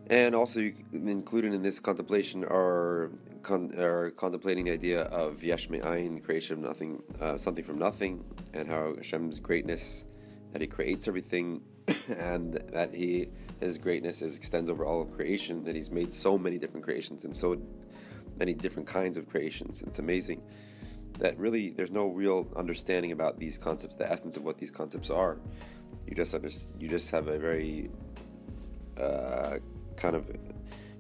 And 0.08 0.36
also, 0.36 0.72
included 0.92 1.54
in 1.54 1.62
this 1.62 1.80
contemplation 1.80 2.44
are, 2.44 3.12
con- 3.42 3.72
are 3.80 4.12
contemplating 4.12 4.66
the 4.66 4.72
idea 4.72 5.04
of 5.04 5.44
yesh 5.44 5.70
me'ayin, 5.70 6.22
creation 6.22 6.58
of 6.58 6.60
nothing, 6.60 7.02
uh, 7.22 7.38
something 7.38 7.64
from 7.64 7.80
nothing, 7.80 8.26
and 8.54 8.68
how 8.68 8.96
Hashem's 8.96 9.40
greatness, 9.40 10.06
that 10.52 10.62
He 10.62 10.68
creates 10.68 11.08
everything, 11.08 11.62
and 12.18 12.54
that 12.72 12.94
He 12.94 13.30
His 13.60 13.78
greatness 13.78 14.22
is, 14.22 14.38
extends 14.38 14.70
over 14.70 14.86
all 14.86 15.02
of 15.02 15.14
creation. 15.14 15.64
That 15.64 15.76
He's 15.76 15.92
made 15.92 16.14
so 16.14 16.38
many 16.38 16.58
different 16.58 16.84
creations 16.84 17.26
and 17.26 17.36
so 17.36 17.58
many 18.38 18.54
different 18.54 18.88
kinds 18.88 19.18
of 19.18 19.30
creations. 19.30 19.82
It's 19.84 20.00
amazing 20.00 20.42
that 21.20 21.38
really 21.38 21.70
there's 21.70 21.92
no 21.92 22.08
real 22.08 22.48
understanding 22.56 23.12
about 23.12 23.40
these 23.40 23.58
concepts, 23.58 23.96
the 23.96 24.12
essence 24.12 24.38
of 24.38 24.44
what 24.44 24.58
these 24.58 24.72
concepts 24.72 25.10
are. 25.10 25.38
You 26.08 26.16
just 26.16 26.34
under, 26.34 26.50
you 26.80 26.88
just 26.88 27.12
have 27.12 27.28
a 27.28 27.38
very 27.38 27.90
uh, 29.00 29.58
kind 29.96 30.16
of 30.16 30.30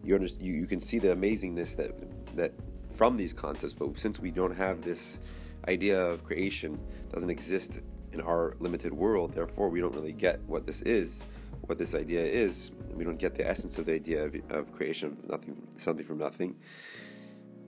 you, 0.03 0.15
under, 0.15 0.27
you 0.39 0.53
you 0.53 0.67
can 0.67 0.79
see 0.79 0.99
the 0.99 1.09
amazingness 1.09 1.75
that 1.77 1.91
that 2.35 2.53
from 2.89 3.17
these 3.17 3.33
concepts. 3.33 3.73
But 3.73 3.99
since 3.99 4.19
we 4.19 4.31
don't 4.31 4.55
have 4.55 4.81
this 4.81 5.19
idea 5.67 5.99
of 5.99 6.23
creation, 6.23 6.79
doesn't 7.11 7.29
exist 7.29 7.81
in 8.13 8.21
our 8.21 8.55
limited 8.59 8.93
world, 8.93 9.33
therefore 9.33 9.69
we 9.69 9.81
don't 9.81 9.95
really 9.95 10.13
get 10.13 10.39
what 10.47 10.65
this 10.65 10.81
is, 10.83 11.25
what 11.65 11.77
this 11.77 11.95
idea 11.95 12.23
is. 12.23 12.71
We 12.93 13.03
don't 13.03 13.17
get 13.17 13.35
the 13.35 13.47
essence 13.47 13.77
of 13.79 13.87
the 13.87 13.93
idea 13.93 14.25
of, 14.25 14.35
of 14.49 14.71
creation 14.71 15.09
of 15.09 15.29
nothing, 15.29 15.67
something 15.77 16.05
from 16.05 16.19
nothing 16.19 16.55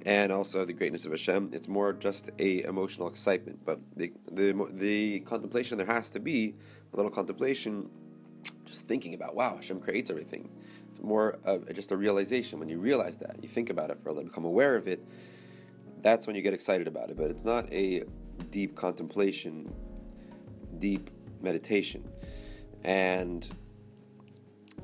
and 0.06 0.32
also 0.32 0.64
the 0.66 0.74
greatness 0.74 1.06
of 1.06 1.12
Hashem. 1.12 1.50
It's 1.52 1.68
more 1.68 1.92
just 1.92 2.30
a 2.40 2.64
emotional 2.64 3.08
excitement. 3.08 3.60
But 3.66 3.80
the 3.98 4.14
the 4.32 4.54
the 4.74 5.20
contemplation 5.22 5.78
there 5.78 5.88
has 5.88 6.12
to 6.12 6.20
be 6.20 6.56
a 6.94 6.96
little 6.96 7.12
contemplation, 7.12 7.90
just 8.66 8.88
thinking 8.88 9.16
about 9.16 9.36
wow, 9.36 9.56
Hashem 9.56 9.82
creates 9.82 10.10
everything. 10.10 10.50
It's 10.92 11.02
more 11.02 11.40
of 11.44 11.72
just 11.74 11.92
a 11.92 11.98
realization. 11.98 12.60
When 12.60 12.70
you 12.70 12.80
realize 12.80 13.18
that, 13.18 13.38
you 13.42 13.50
think 13.50 13.70
about 13.70 13.90
it 13.90 14.00
for 14.00 14.10
a 14.10 14.14
little, 14.14 14.30
become 14.30 14.46
aware 14.46 14.76
of 14.76 14.88
it. 14.88 15.04
That's 16.02 16.28
when 16.28 16.36
you 16.36 16.44
get 16.44 16.54
excited 16.54 16.88
about 16.88 17.10
it. 17.10 17.18
But 17.18 17.32
it's 17.32 17.44
not 17.44 17.72
a 17.74 18.04
deep 18.52 18.76
contemplation, 18.76 19.74
deep 20.80 21.10
meditation, 21.42 22.08
and 22.84 23.48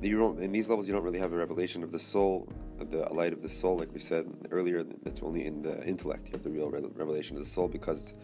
you 0.00 0.18
don't. 0.18 0.38
In 0.40 0.52
these 0.52 0.68
levels, 0.68 0.86
you 0.88 0.94
don't 0.94 1.02
really 1.02 1.18
have 1.18 1.32
a 1.32 1.36
revelation 1.36 1.82
of 1.82 1.92
the 1.92 1.98
soul, 1.98 2.48
of 2.80 2.90
the 2.90 3.08
light 3.12 3.32
of 3.32 3.42
the 3.42 3.48
soul, 3.48 3.76
like 3.78 3.92
we 3.92 4.00
said 4.00 4.26
earlier. 4.50 4.84
That's 5.02 5.22
only 5.22 5.46
in 5.46 5.62
the 5.62 5.84
intellect. 5.86 6.26
You 6.26 6.32
have 6.32 6.42
the 6.42 6.50
real 6.50 6.70
revelation 6.70 7.36
of 7.36 7.42
the 7.42 7.48
soul 7.48 7.68
because 7.68 8.14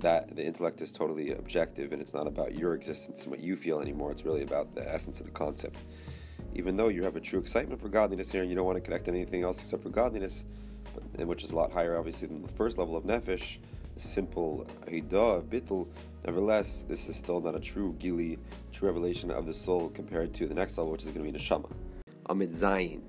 that 0.00 0.34
the 0.34 0.44
intellect 0.44 0.80
is 0.80 0.90
totally 0.92 1.32
objective 1.32 1.92
and 1.92 2.02
it's 2.02 2.12
not 2.12 2.26
about 2.26 2.58
your 2.58 2.74
existence 2.74 3.22
and 3.22 3.30
what 3.30 3.40
you 3.40 3.56
feel 3.56 3.80
anymore. 3.80 4.10
It's 4.10 4.24
really 4.24 4.42
about 4.42 4.74
the 4.74 4.86
essence 4.92 5.20
of 5.20 5.26
the 5.26 5.32
concept 5.32 5.78
even 6.54 6.76
though 6.76 6.88
you 6.88 7.02
have 7.02 7.16
a 7.16 7.20
true 7.20 7.40
excitement 7.40 7.80
for 7.80 7.88
godliness 7.88 8.30
here 8.30 8.42
and 8.42 8.50
you 8.50 8.56
don't 8.56 8.66
want 8.66 8.76
to 8.76 8.80
connect 8.80 9.06
to 9.06 9.10
anything 9.10 9.42
else 9.42 9.60
except 9.60 9.82
for 9.82 9.88
godliness, 9.88 10.44
but, 10.94 11.26
which 11.26 11.42
is 11.42 11.50
a 11.50 11.56
lot 11.56 11.72
higher, 11.72 11.98
obviously, 11.98 12.28
than 12.28 12.42
the 12.42 12.52
first 12.52 12.78
level 12.78 12.96
of 12.96 13.04
nefesh, 13.04 13.58
simple 13.96 14.66
hidah, 14.86 15.42
bittul. 15.42 15.88
Nevertheless, 16.26 16.84
this 16.88 17.08
is 17.08 17.16
still 17.16 17.40
not 17.40 17.54
a 17.54 17.60
true 17.60 17.94
gili, 17.98 18.38
true 18.72 18.88
revelation 18.88 19.30
of 19.30 19.44
the 19.44 19.52
soul 19.52 19.90
compared 19.90 20.32
to 20.34 20.46
the 20.46 20.54
next 20.54 20.78
level, 20.78 20.92
which 20.92 21.02
is 21.02 21.10
going 21.10 21.26
to 21.26 21.32
be 21.32 21.38
neshama. 21.38 21.70
Amid 22.30 22.54
Zayin. 22.54 23.02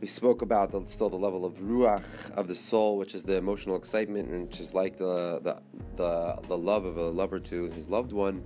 we 0.00 0.06
spoke 0.06 0.40
about 0.40 0.70
the, 0.70 0.82
still 0.86 1.10
the 1.10 1.16
level 1.16 1.44
of 1.44 1.54
ruach 1.58 2.30
of 2.30 2.48
the 2.48 2.54
soul, 2.54 2.96
which 2.96 3.14
is 3.14 3.22
the 3.22 3.36
emotional 3.36 3.76
excitement, 3.76 4.30
and 4.30 4.48
which 4.48 4.60
is 4.60 4.72
like 4.72 4.96
the, 4.96 5.40
the 5.42 5.60
the 5.96 6.38
the 6.48 6.56
love 6.56 6.86
of 6.86 6.96
a 6.96 7.10
lover 7.10 7.38
to 7.38 7.64
his 7.72 7.86
loved 7.88 8.12
one, 8.12 8.42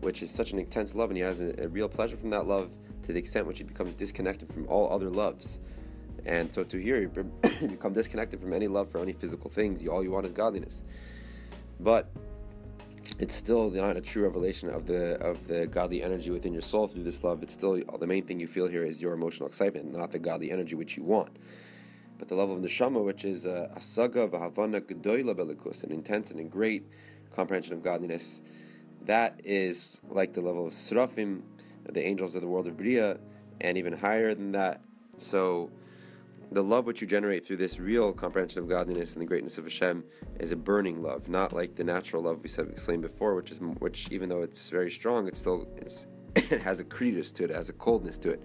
which 0.00 0.22
is 0.22 0.30
such 0.30 0.52
an 0.52 0.58
intense 0.58 0.94
love, 0.94 1.10
and 1.10 1.18
he 1.18 1.22
has 1.22 1.40
a, 1.40 1.64
a 1.64 1.68
real 1.68 1.88
pleasure 1.88 2.16
from 2.16 2.30
that 2.30 2.46
love 2.46 2.70
to 3.02 3.12
the 3.12 3.18
extent 3.18 3.46
which 3.46 3.58
he 3.58 3.64
becomes 3.64 3.94
disconnected 3.94 4.50
from 4.50 4.66
all 4.66 4.90
other 4.90 5.10
loves. 5.10 5.60
And 6.24 6.50
so 6.50 6.64
to 6.64 6.78
here, 6.78 7.00
you 7.00 7.08
become 7.68 7.92
disconnected 7.92 8.40
from 8.40 8.52
any 8.54 8.66
love 8.66 8.90
for 8.90 8.98
any 8.98 9.12
physical 9.12 9.50
things. 9.50 9.82
You, 9.82 9.90
all 9.90 10.02
you 10.02 10.10
want 10.10 10.26
is 10.26 10.32
godliness. 10.32 10.82
But 11.80 12.10
it's 13.18 13.34
still 13.34 13.70
not 13.70 13.96
a 13.96 14.00
true 14.00 14.22
revelation 14.22 14.68
of 14.68 14.86
the 14.86 15.18
of 15.20 15.46
the 15.48 15.66
godly 15.66 16.02
energy 16.02 16.30
within 16.30 16.52
your 16.52 16.62
soul 16.62 16.86
through 16.86 17.02
this 17.02 17.24
love. 17.24 17.42
It's 17.42 17.52
still 17.52 17.80
the 17.98 18.06
main 18.06 18.24
thing 18.24 18.38
you 18.38 18.46
feel 18.46 18.68
here 18.68 18.84
is 18.84 19.02
your 19.02 19.12
emotional 19.12 19.48
excitement, 19.48 19.92
not 19.92 20.12
the 20.12 20.20
godly 20.20 20.50
energy 20.52 20.76
which 20.76 20.96
you 20.96 21.02
want. 21.02 21.36
But 22.18 22.28
the 22.28 22.34
level 22.34 22.54
of 22.56 22.62
neshama, 22.62 23.04
which 23.04 23.24
is 23.24 23.44
a 23.44 23.70
saga 23.80 24.28
v'havana 24.28 24.80
gedoyla 24.80 25.34
belikus, 25.34 25.82
an 25.84 25.92
intense 25.92 26.30
and 26.30 26.40
a 26.40 26.44
great 26.44 26.86
comprehension 27.34 27.74
of 27.74 27.82
godliness, 27.82 28.42
that 29.02 29.40
is 29.44 30.00
like 30.08 30.32
the 30.32 30.40
level 30.40 30.66
of 30.66 30.72
srafim, 30.72 31.42
the 31.88 32.04
angels 32.04 32.34
of 32.34 32.42
the 32.42 32.48
world 32.48 32.66
of 32.66 32.76
bria, 32.76 33.18
and 33.60 33.78
even 33.78 33.92
higher 33.92 34.34
than 34.34 34.52
that. 34.52 34.80
So 35.16 35.70
the 36.50 36.62
love 36.62 36.86
which 36.86 37.00
you 37.00 37.06
generate 37.06 37.46
through 37.46 37.58
this 37.58 37.78
real 37.78 38.12
comprehension 38.12 38.62
of 38.62 38.68
godliness 38.68 39.14
and 39.14 39.22
the 39.22 39.26
greatness 39.26 39.58
of 39.58 39.64
Hashem 39.64 40.04
is 40.40 40.52
a 40.52 40.56
burning 40.56 41.02
love, 41.02 41.28
not 41.28 41.52
like 41.52 41.74
the 41.74 41.84
natural 41.84 42.22
love 42.22 42.42
we 42.42 42.48
said 42.48 42.68
explained 42.68 43.02
before, 43.02 43.34
which 43.34 43.50
is 43.50 43.58
which 43.58 44.08
even 44.10 44.28
though 44.28 44.42
it's 44.42 44.70
very 44.70 44.90
strong, 44.90 45.28
it's 45.28 45.38
still 45.38 45.68
it's 45.76 46.06
it 46.36 46.62
has 46.62 46.80
a 46.80 46.84
kerirus 46.84 47.32
to 47.34 47.44
it, 47.44 47.50
it 47.50 47.56
has 47.56 47.68
a 47.68 47.74
coldness 47.74 48.18
to 48.18 48.30
it. 48.30 48.42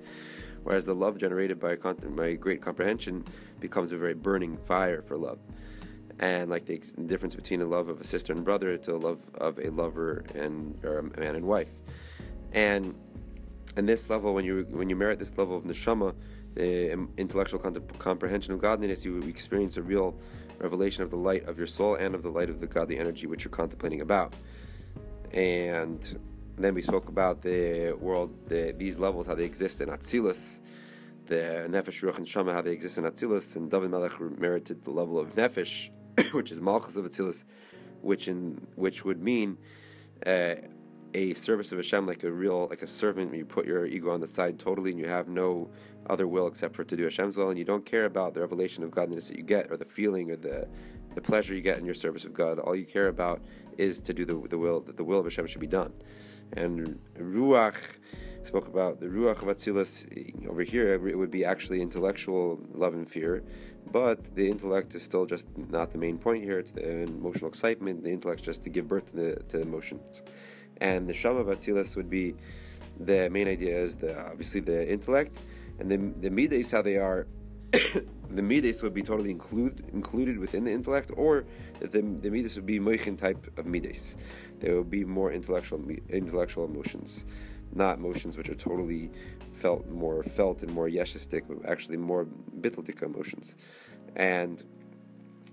Whereas 0.64 0.86
the 0.86 0.96
love 0.96 1.18
generated 1.18 1.60
by 1.60 1.76
by 1.76 2.34
great 2.34 2.62
comprehension 2.62 3.24
becomes 3.60 3.92
a 3.92 3.98
very 3.98 4.14
burning 4.14 4.58
fire 4.58 5.02
for 5.02 5.18
love, 5.18 5.40
and 6.20 6.50
like 6.50 6.66
the 6.66 6.78
difference 7.06 7.36
between 7.36 7.62
the 7.62 7.66
love 7.66 7.88
of 7.88 8.02
a 8.02 8.06
sister 8.06 8.34
and 8.34 8.44
brother 8.44 8.78
to 8.78 8.92
the 8.92 8.98
love 8.98 9.22
of 9.36 9.60
a 9.60 9.70
lover 9.70 10.26
and 10.36 10.78
or 10.84 11.00
a 11.00 11.20
man 11.20 11.36
and 11.36 11.46
wife, 11.46 11.72
and 12.52 12.96
and 13.78 13.88
this 13.88 14.10
level 14.10 14.34
when 14.34 14.44
you 14.44 14.68
when 14.72 14.90
you 14.90 14.96
merit 14.96 15.20
this 15.20 15.38
level 15.38 15.56
of 15.56 15.64
neshama 15.64 16.14
the 16.56 16.92
intellectual 17.18 17.60
comprehension 18.00 18.54
of 18.54 18.60
godliness, 18.60 19.04
you 19.06 19.20
experience 19.24 19.78
a 19.78 19.82
real 19.82 20.16
revelation 20.60 21.04
of 21.04 21.10
the 21.10 21.18
light 21.18 21.46
of 21.46 21.58
your 21.58 21.68
soul 21.68 21.96
and 21.96 22.16
of 22.16 22.24
the 22.24 22.30
light 22.30 22.50
of 22.50 22.60
the 22.60 22.68
godly 22.68 23.00
energy 23.00 23.26
which 23.28 23.44
you're 23.44 23.52
contemplating 23.52 24.02
about. 24.02 24.36
And 25.34 26.20
then 26.58 26.74
we 26.74 26.82
spoke 26.82 27.10
about 27.10 27.42
the 27.42 27.94
world, 27.94 28.36
the, 28.48 28.74
these 28.78 29.00
levels, 29.00 29.26
how 29.26 29.36
they 29.36 29.46
exist 29.46 29.82
in 29.82 29.90
Atzilus, 29.90 30.62
the 31.26 31.68
Nefesh, 31.70 32.04
Ruach, 32.04 32.18
and 32.18 32.28
Shama, 32.28 32.54
how 32.54 32.62
they 32.62 32.72
exist 32.72 32.98
in 32.98 33.06
Atzilus, 33.06 33.56
and 33.56 33.72
David 33.72 33.90
Melech 33.90 34.20
merited 34.20 34.84
the 34.84 34.92
level 34.92 35.18
of 35.18 35.36
Nefesh, 35.36 35.90
which 36.34 36.52
is 36.52 36.62
Malchus 36.62 36.96
of 36.96 37.06
Atzilus, 37.06 37.46
which 38.02 38.28
in 38.28 38.68
which 38.76 39.04
would 39.06 39.24
mean 39.24 39.58
uh, 40.26 40.56
a 41.14 41.34
service 41.34 41.72
of 41.72 41.78
Hashem 41.78 42.08
like 42.08 42.24
a 42.24 42.32
real 42.32 42.68
like 42.68 42.82
a 42.82 42.88
servant. 42.88 43.34
You 43.34 43.46
put 43.46 43.66
your 43.66 43.86
ego 43.86 44.12
on 44.12 44.20
the 44.20 44.28
side 44.28 44.60
totally, 44.60 44.92
and 44.92 45.00
you 45.00 45.08
have 45.08 45.28
no 45.28 45.70
other 46.08 46.28
will 46.28 46.48
except 46.48 46.76
for 46.76 46.84
to 46.84 46.96
do 46.96 47.04
Hashem's 47.04 47.38
will, 47.38 47.50
and 47.50 47.58
you 47.58 47.66
don't 47.66 47.86
care 47.86 48.06
about 48.06 48.34
the 48.34 48.42
revelation 48.42 48.84
of 48.84 48.92
godliness 48.92 49.28
that 49.30 49.38
you 49.38 49.44
get, 49.44 49.72
or 49.72 49.78
the 49.78 49.86
feeling, 49.86 50.32
or 50.32 50.36
the 50.36 50.68
the 51.16 51.22
pleasure 51.22 51.54
you 51.54 51.62
get 51.62 51.78
in 51.78 51.86
your 51.86 51.94
service 51.94 52.26
of 52.26 52.34
God. 52.34 52.60
All 52.60 52.76
you 52.76 52.86
care 52.86 53.08
about 53.08 53.42
is 53.78 54.02
to 54.02 54.14
do 54.14 54.26
the, 54.26 54.36
the 54.50 54.58
will 54.58 54.82
that 54.82 54.98
the 54.98 55.04
will 55.04 55.20
of 55.20 55.26
Hashem 55.26 55.48
should 55.48 55.62
be 55.62 55.68
done. 55.68 55.94
And 56.54 57.00
ruach 57.18 57.76
spoke 58.44 58.68
about 58.68 59.00
the 59.00 59.08
ruach 59.08 59.42
of 59.42 59.48
Atzilus. 59.48 60.48
Over 60.48 60.64
here, 60.64 60.94
it 60.94 61.18
would 61.18 61.32
be 61.32 61.46
actually 61.46 61.82
intellectual 61.82 62.60
love 62.74 62.94
and 62.94 63.10
fear, 63.10 63.44
but 63.92 64.36
the 64.36 64.50
intellect 64.50 64.96
is 64.96 65.04
still 65.04 65.26
just 65.26 65.48
not 65.70 65.92
the 65.92 65.98
main 65.98 66.18
point 66.18 66.44
here. 66.44 66.60
It's 66.60 66.72
the 66.72 67.04
emotional 67.04 67.48
excitement. 67.48 68.04
The 68.04 68.12
intellect 68.12 68.44
just 68.44 68.64
to 68.64 68.70
give 68.70 68.88
birth 68.88 69.12
to 69.12 69.16
the 69.16 69.36
to 69.50 69.58
the 69.58 69.64
emotions, 69.64 70.24
and 70.82 71.08
the 71.08 71.14
shama 71.14 71.40
of 71.40 71.48
Atzilus 71.48 71.96
would 71.96 72.10
be 72.10 72.36
the 73.00 73.30
main 73.30 73.48
idea 73.48 73.76
is 73.76 73.96
the 73.96 74.18
obviously 74.30 74.60
the 74.60 74.92
intellect 74.92 75.40
and 75.80 75.90
the 75.90 75.98
the 76.22 76.30
midas 76.30 76.72
how 76.72 76.82
they 76.82 76.98
are. 76.98 77.28
the 78.30 78.42
midas 78.42 78.84
would 78.84 78.94
be 78.94 79.02
totally 79.02 79.32
include, 79.32 79.84
included 79.94 80.38
within 80.38 80.64
the 80.64 80.72
intellect, 80.72 81.12
or 81.16 81.46
the, 81.80 81.88
the 81.88 82.30
midas 82.30 82.56
would 82.56 82.66
be 82.66 82.80
moichin 82.80 83.18
type 83.18 83.48
of 83.58 83.66
midas. 83.66 84.16
There 84.60 84.76
would 84.78 84.90
be 84.90 85.04
more 85.04 85.32
intellectual 85.32 85.84
intellectual 86.10 86.66
emotions, 86.66 87.26
not 87.74 87.98
emotions 87.98 88.38
which 88.38 88.50
are 88.50 88.56
totally 88.56 89.12
felt 89.56 89.88
more 89.88 90.24
felt 90.24 90.62
and 90.64 90.72
more 90.72 90.88
yeshistic, 90.88 91.44
but 91.48 91.68
actually 91.70 91.98
more 91.98 92.26
bitteldik 92.60 93.02
emotions. 93.02 93.56
And 94.16 94.64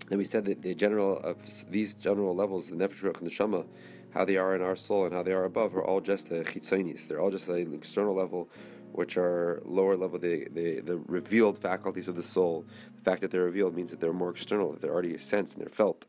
then 0.09 0.19
we 0.19 0.25
said 0.25 0.45
that 0.47 0.63
the 0.63 0.75
general 0.75 1.19
of 1.19 1.37
these 1.71 1.95
general 1.95 2.35
levels, 2.35 2.69
the 2.69 2.77
nefesh 2.77 3.19
the 3.21 3.31
shama, 3.31 3.65
how 4.13 4.25
they 4.25 4.37
are 4.37 4.55
in 4.55 4.63
our 4.63 4.77
soul 4.77 5.05
and 5.05 5.15
how 5.15 5.23
they 5.23 5.33
are 5.33 5.45
above, 5.45 5.75
are 5.75 5.85
all 5.85 6.01
just 6.01 6.31
a 6.31 6.43
chitzonis. 6.43 7.07
They're 7.07 7.21
all 7.21 7.31
just 7.31 7.49
an 7.49 7.75
external 7.75 8.15
level 8.15 8.49
which 8.93 9.17
are 9.17 9.63
lower 9.65 9.97
level, 9.97 10.19
the, 10.19 10.49
the, 10.51 10.81
the 10.81 10.99
revealed 11.07 11.59
faculties 11.59 12.09
of 12.09 12.17
the 12.17 12.23
soul. 12.23 12.65
The 12.97 13.03
fact 13.03 13.21
that 13.21 13.31
they're 13.31 13.45
revealed 13.45 13.75
means 13.75 13.91
that 13.91 14.01
they're 14.01 14.13
more 14.13 14.31
external, 14.31 14.73
that 14.73 14.81
they're 14.81 14.93
already 14.93 15.17
sensed 15.19 15.55
and 15.55 15.63
they're 15.63 15.71
felt. 15.71 16.07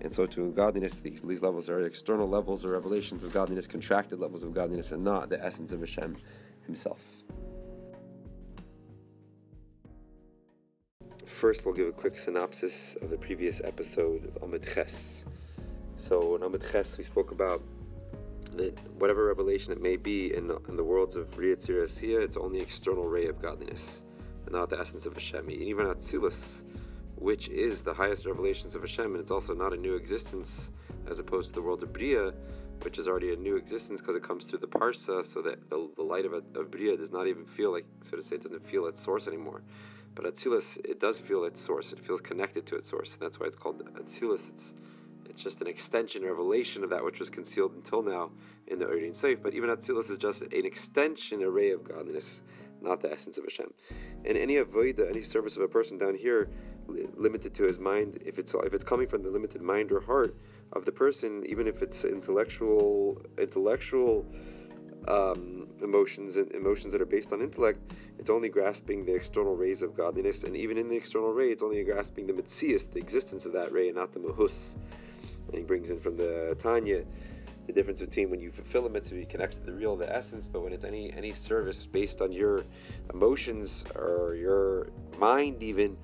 And 0.00 0.12
so 0.12 0.26
to 0.26 0.50
godliness, 0.52 1.00
these, 1.00 1.20
these 1.22 1.42
levels 1.42 1.68
are 1.68 1.80
external 1.80 2.28
levels 2.28 2.64
or 2.64 2.70
revelations 2.70 3.22
of 3.22 3.32
godliness, 3.32 3.66
contracted 3.66 4.18
levels 4.18 4.42
of 4.42 4.52
godliness, 4.52 4.92
and 4.92 5.04
not 5.04 5.28
the 5.28 5.42
essence 5.44 5.72
of 5.72 5.80
Hashem 5.80 6.16
himself. 6.66 7.00
First, 11.24 11.64
we'll 11.64 11.74
give 11.74 11.88
a 11.88 11.92
quick 11.92 12.18
synopsis 12.18 12.96
of 13.00 13.10
the 13.10 13.16
previous 13.16 13.60
episode 13.62 14.32
of 14.36 14.42
Amid 14.42 14.66
Ches. 14.66 15.24
So 15.96 16.36
in 16.36 16.42
Amid 16.42 16.62
Ches, 16.70 16.98
we 16.98 17.04
spoke 17.04 17.30
about 17.30 17.60
that 18.56 18.78
whatever 18.98 19.26
revelation 19.26 19.72
it 19.72 19.80
may 19.80 19.96
be 19.96 20.34
in 20.34 20.48
the, 20.48 20.56
in 20.68 20.76
the 20.76 20.84
worlds 20.84 21.16
of 21.16 21.28
Riyatzir 21.32 21.82
Asiya, 21.82 22.22
it's 22.22 22.36
only 22.36 22.60
external 22.60 23.04
ray 23.04 23.26
of 23.26 23.40
godliness, 23.40 24.02
and 24.44 24.54
not 24.54 24.70
the 24.70 24.78
essence 24.78 25.06
of 25.06 25.14
Hashem. 25.14 25.48
And 25.48 25.62
even 25.62 25.86
Atzilus, 25.86 26.62
which 27.16 27.48
is 27.48 27.82
the 27.82 27.94
highest 27.94 28.26
revelations 28.26 28.74
of 28.74 28.82
Hashem, 28.82 29.06
and 29.06 29.16
it's 29.16 29.30
also 29.30 29.54
not 29.54 29.72
a 29.72 29.76
new 29.76 29.94
existence 29.96 30.70
as 31.08 31.18
opposed 31.18 31.48
to 31.48 31.54
the 31.54 31.62
world 31.62 31.82
of 31.82 31.92
Bria, 31.92 32.32
which 32.82 32.98
is 32.98 33.08
already 33.08 33.32
a 33.32 33.36
new 33.36 33.56
existence 33.56 34.00
because 34.00 34.16
it 34.16 34.22
comes 34.22 34.46
through 34.46 34.58
the 34.58 34.68
Parsa, 34.68 35.24
so 35.24 35.42
that 35.42 35.68
the, 35.70 35.88
the 35.96 36.02
light 36.02 36.24
of, 36.24 36.32
of 36.32 36.70
Bria 36.70 36.96
does 36.96 37.10
not 37.10 37.26
even 37.26 37.44
feel 37.44 37.72
like, 37.72 37.86
so 38.00 38.16
to 38.16 38.22
say, 38.22 38.36
it 38.36 38.42
doesn't 38.42 38.64
feel 38.64 38.86
its 38.86 39.00
source 39.00 39.26
anymore. 39.26 39.62
But 40.14 40.26
Atzilus, 40.26 40.78
it 40.84 41.00
does 41.00 41.18
feel 41.18 41.44
its 41.44 41.60
source. 41.60 41.92
It 41.92 41.98
feels 41.98 42.20
connected 42.20 42.66
to 42.66 42.76
its 42.76 42.88
source. 42.88 43.14
And 43.14 43.22
that's 43.22 43.40
why 43.40 43.46
it's 43.46 43.56
called 43.56 43.82
Atzilus. 43.96 44.48
It's 44.48 44.74
it's 45.28 45.42
just 45.42 45.60
an 45.60 45.66
extension, 45.66 46.24
revelation 46.24 46.84
of 46.84 46.90
that 46.90 47.04
which 47.04 47.20
was 47.20 47.30
concealed 47.30 47.74
until 47.74 48.02
now 48.02 48.30
in 48.66 48.78
the 48.78 48.86
Ohr 48.86 48.98
Ein 48.98 49.14
Sof. 49.14 49.42
But 49.42 49.54
even 49.54 49.70
Atzilus 49.70 50.10
is 50.10 50.18
just 50.18 50.42
an 50.42 50.66
extension, 50.66 51.42
array 51.42 51.70
of 51.70 51.84
godliness, 51.84 52.42
not 52.80 53.00
the 53.00 53.12
essence 53.12 53.38
of 53.38 53.44
Hashem. 53.44 53.72
And 54.24 54.36
any 54.38 54.54
avoida, 54.54 55.08
any 55.08 55.22
service 55.22 55.56
of 55.56 55.62
a 55.62 55.68
person 55.68 55.98
down 55.98 56.14
here, 56.14 56.50
limited 57.16 57.54
to 57.54 57.62
his 57.64 57.78
mind, 57.78 58.18
if 58.24 58.38
it's 58.38 58.54
if 58.54 58.74
it's 58.74 58.84
coming 58.84 59.06
from 59.06 59.22
the 59.22 59.30
limited 59.30 59.62
mind 59.62 59.90
or 59.90 60.00
heart 60.00 60.36
of 60.72 60.84
the 60.84 60.92
person, 60.92 61.44
even 61.46 61.66
if 61.66 61.82
it's 61.82 62.04
intellectual 62.04 63.22
intellectual 63.38 64.26
um, 65.08 65.68
emotions 65.82 66.36
and 66.36 66.50
emotions 66.52 66.92
that 66.92 67.00
are 67.00 67.06
based 67.06 67.32
on 67.32 67.42
intellect, 67.42 67.94
it's 68.18 68.30
only 68.30 68.48
grasping 68.48 69.04
the 69.04 69.14
external 69.14 69.56
rays 69.56 69.82
of 69.82 69.94
godliness, 69.94 70.44
and 70.44 70.56
even 70.56 70.78
in 70.78 70.88
the 70.88 70.96
external 70.96 71.32
ray, 71.32 71.50
it's 71.50 71.62
only 71.62 71.82
grasping 71.84 72.26
the 72.26 72.32
mitzias, 72.32 72.90
the 72.90 72.98
existence 72.98 73.44
of 73.44 73.52
that 73.52 73.72
ray, 73.72 73.88
and 73.88 73.96
not 73.96 74.12
the 74.12 74.20
mahus. 74.20 74.76
And 75.54 75.62
he 75.62 75.64
brings 75.64 75.88
in 75.88 76.00
from 76.00 76.16
the 76.16 76.56
Tanya 76.60 77.04
the 77.68 77.72
difference 77.72 78.00
between 78.00 78.28
when 78.28 78.40
you 78.40 78.50
fulfill 78.50 78.86
a 78.86 78.90
mitzvah, 78.90 79.16
you 79.16 79.26
connect 79.26 79.54
to 79.54 79.60
the 79.60 79.72
real, 79.72 79.94
the 79.96 80.12
essence, 80.14 80.48
but 80.48 80.62
when 80.62 80.72
it's 80.72 80.84
any 80.84 81.12
any 81.12 81.32
service 81.32 81.86
based 81.86 82.20
on 82.20 82.32
your 82.32 82.64
emotions 83.12 83.84
or 83.94 84.34
your 84.34 84.88
mind, 85.18 85.62
even 85.62 85.96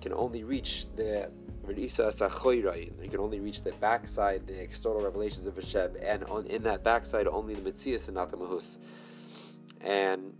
can 0.00 0.12
only 0.14 0.44
reach 0.44 0.86
the 0.94 1.30
you 1.68 3.08
can 3.08 3.20
only 3.20 3.40
reach 3.40 3.62
the 3.62 3.72
backside, 3.80 4.46
the 4.46 4.60
external 4.60 5.00
revelations 5.00 5.46
of 5.46 5.54
Hashem, 5.56 5.92
and 6.00 6.24
on 6.24 6.46
in 6.46 6.62
that 6.64 6.84
backside 6.84 7.26
only 7.26 7.54
the 7.54 7.70
mitzias 7.70 8.08
and 8.08 8.14
not 8.14 8.30
the 8.30 8.36
mahus. 8.36 8.78
And 9.80 10.34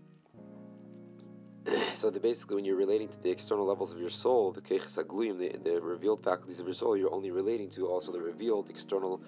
so 1.94 2.11
basically, 2.11 2.57
when 2.57 2.64
you're 2.64 2.77
relating 2.77 3.09
to 3.09 3.22
the 3.22 3.31
external 3.31 3.66
levels 3.66 3.92
of 3.92 3.98
your 3.98 4.11
soul, 4.11 4.53
the 4.53 4.61
keches 4.61 4.96
the, 4.96 5.59
the 5.59 5.81
revealed 5.81 6.22
faculties 6.22 6.61
of 6.61 6.66
your 6.66 6.75
soul, 6.75 6.96
you're 6.96 7.12
only 7.12 7.31
relating 7.31 7.68
to 7.70 7.87
also 7.87 8.12
the 8.12 8.20
revealed 8.20 8.68
external 8.68 9.22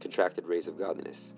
contracted 0.00 0.46
rays 0.46 0.66
of 0.66 0.78
godliness. 0.78 1.34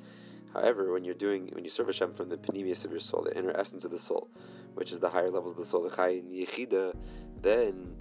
However, 0.53 0.93
when 0.93 1.05
you're 1.05 1.15
doing, 1.15 1.49
when 1.53 1.65
you 1.65 1.71
serve 1.71 1.87
Hashem 1.87 2.13
from 2.13 2.29
the 2.29 2.37
panemius 2.37 2.85
of 2.85 2.91
your 2.91 3.01
soul, 3.01 3.23
the 3.23 3.37
inner 3.37 3.57
essence 3.57 3.85
of 3.85 3.91
the 3.91 3.99
soul, 3.99 4.29
which 4.75 4.93
is 4.93 5.01
the 5.01 5.11
higher 5.11 5.31
levels 5.31 5.53
of 5.53 5.59
the 5.59 5.65
soul, 5.65 5.83
the 5.83 5.91
chayin 5.91 6.31
yechida, 6.31 6.95
then 7.41 7.97